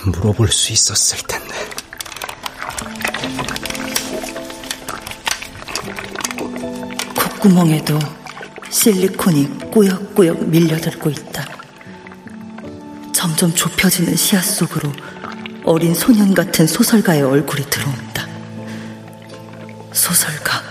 물어볼 0.07 0.49
수 0.49 0.73
있었을 0.73 1.19
텐데. 1.27 1.40
콧구멍에도 7.41 7.99
실리콘이 8.69 9.71
꾸역꾸역 9.71 10.49
밀려들고 10.49 11.11
있다. 11.11 11.47
점점 13.13 13.53
좁혀지는 13.55 14.15
시야 14.15 14.41
속으로 14.43 14.93
어린 15.65 15.95
소년 15.95 16.35
같은 16.35 16.67
소설가의 16.67 17.23
얼굴이 17.23 17.65
들어온다. 17.71 18.27
소설가, 19.93 20.63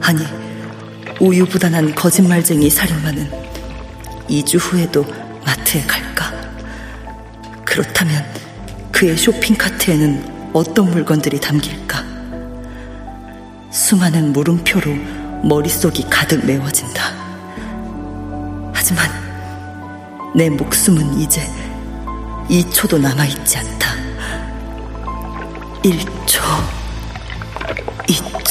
아니, 0.00 0.24
우유부단한 1.20 1.94
거짓말쟁이 1.94 2.70
살인마는 2.70 3.30
2주 4.28 4.58
후에도 4.58 5.04
마트에 5.44 5.82
갈까? 5.82 6.32
그렇다면 7.64 8.24
그의 8.90 9.16
쇼핑카트에는 9.16 10.50
어떤 10.54 10.90
물건들이 10.90 11.38
담길까? 11.40 12.04
수많은 13.70 14.32
물음표로 14.32 15.25
머릿속이 15.42 16.08
가득 16.10 16.44
메워진다. 16.44 17.02
하지만 18.72 19.08
내 20.34 20.50
목숨은 20.50 21.18
이제 21.20 21.42
2초도 22.48 23.00
남아있지 23.00 23.58
않다. 23.58 23.94
1초, 25.82 26.40
2초, 28.08 28.36
이젠 28.36 28.45